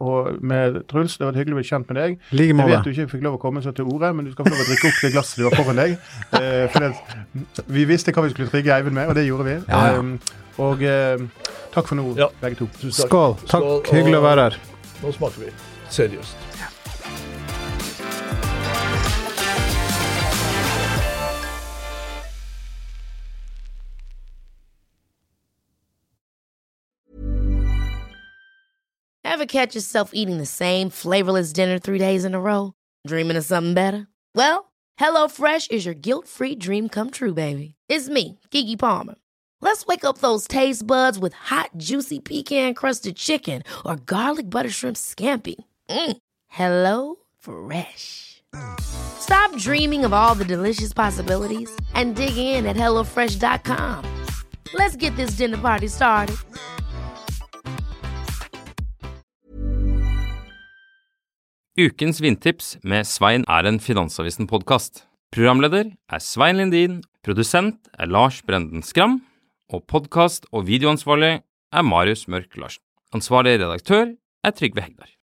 og 0.01 0.43
med 0.45 0.83
Truls, 0.91 1.17
det 1.19 1.27
var 1.27 1.37
hyggelig 1.39 1.57
å 1.57 1.61
bli 1.61 1.69
kjent 1.69 1.89
med 1.91 2.01
deg. 2.01 2.19
Like 2.37 2.57
jeg 2.57 2.69
vet 2.69 2.85
du 2.85 2.93
ikke 2.93 3.09
fikk 3.15 3.25
lov 3.25 3.39
å 3.39 3.43
komme 3.43 3.63
så 3.65 3.73
til 3.77 3.89
orde, 3.89 4.13
men 4.17 4.29
du 4.29 4.35
skal 4.35 4.47
få 4.47 4.53
lov 4.53 4.63
å 4.63 4.69
drikke 4.69 4.91
opp 4.91 5.03
det 5.05 5.13
glasset 5.15 5.41
du 5.41 5.47
har 5.49 5.57
foran 5.57 5.81
deg. 5.81 5.97
for 6.75 7.67
vi 7.71 7.85
visste 7.89 8.13
hva 8.15 8.25
vi 8.27 8.33
skulle 8.35 8.51
trigge 8.53 8.75
Eivind 8.75 8.97
med, 8.97 9.11
og 9.11 9.17
det 9.17 9.27
gjorde 9.27 9.47
vi. 9.47 9.57
Ja, 9.71 9.87
ja. 9.87 9.99
Um, 9.99 10.21
og 10.59 10.83
uh, 10.83 11.29
takk 11.71 11.87
for 11.87 11.95
nå, 11.95 12.11
ja. 12.19 12.27
begge 12.41 12.59
to. 12.59 12.67
Takk. 12.75 13.07
Skål. 13.07 13.35
Takk. 13.47 13.63
Skål, 13.63 13.83
Hyggelig 13.95 14.19
å 14.19 14.25
være 14.25 14.47
her. 14.49 14.57
Nå 15.01 15.13
smaker 15.15 15.47
vi. 15.47 15.53
Seriøst. 15.95 16.47
Ever 29.23 29.47
catch 29.47 29.75
yourself 29.77 30.11
eating 30.13 30.39
the 30.39 30.45
same 30.45 30.91
flavorless 30.91 31.53
dinner 31.53 31.79
three 31.79 31.99
days 31.99 32.25
in 32.25 32.35
a 32.35 32.41
row? 32.41 32.75
Dreaming 33.07 33.39
of 33.39 33.45
something 33.45 33.73
better? 33.75 34.09
Well, 34.35 34.73
HelloFresh 35.01 35.71
is 35.71 35.87
your 35.87 35.95
guilt-free 35.95 36.57
dream 36.57 36.89
come 36.89 37.11
true, 37.11 37.33
baby. 37.33 37.77
It's 37.89 38.09
me, 38.09 38.41
Kiki 38.51 38.77
Palmer. 38.77 39.15
Let's 39.63 39.87
wake 39.87 40.05
up 40.05 40.19
those 40.19 40.49
taste 40.49 40.87
buds 40.87 41.19
with 41.19 41.35
hot, 41.35 41.71
juicy 41.77 42.19
pecan-crusted 42.19 43.17
chicken 43.17 43.63
or 43.85 43.97
garlic 43.97 44.51
butter 44.51 44.71
shrimp 44.71 44.97
scampi. 44.97 45.57
Mm. 45.89 46.17
Hello 46.49 47.17
Fresh. 47.39 48.43
Stop 48.81 49.57
dreaming 49.57 50.05
of 50.05 50.13
all 50.13 50.35
the 50.35 50.45
delicious 50.45 50.93
possibilities 50.93 51.71
and 51.95 52.17
dig 52.17 52.37
in 52.37 52.67
at 52.67 52.77
HelloFresh.com. 52.77 54.05
Let's 54.75 54.97
get 54.97 55.15
this 55.17 55.37
dinner 55.37 55.59
party 55.59 55.89
started. 55.89 56.37
Ukens 61.79 62.21
vindtips 62.21 62.79
med 62.83 63.07
Svein 63.07 63.45
er 63.49 63.67
en 63.67 63.81
Finansavisen-podkast. 63.81 65.07
Programleder 65.33 65.93
er 66.13 66.19
Svein 66.19 66.57
Lindin, 66.57 67.03
produsent 67.25 67.89
er 67.99 68.07
Lars 68.07 68.43
Brenden 68.43 68.83
Skram, 68.83 69.21
og 69.71 69.87
podkast- 69.87 70.49
og 70.53 70.67
videoansvarlig 70.67 71.43
er 71.73 71.83
Marius 71.83 72.27
Mørk 72.29 72.57
Larsen. 72.57 72.83
Ansvarlig 73.15 73.59
redaktør 73.61 74.15
er 74.45 74.51
Trygve 74.51 74.83
Hegdar. 74.83 75.20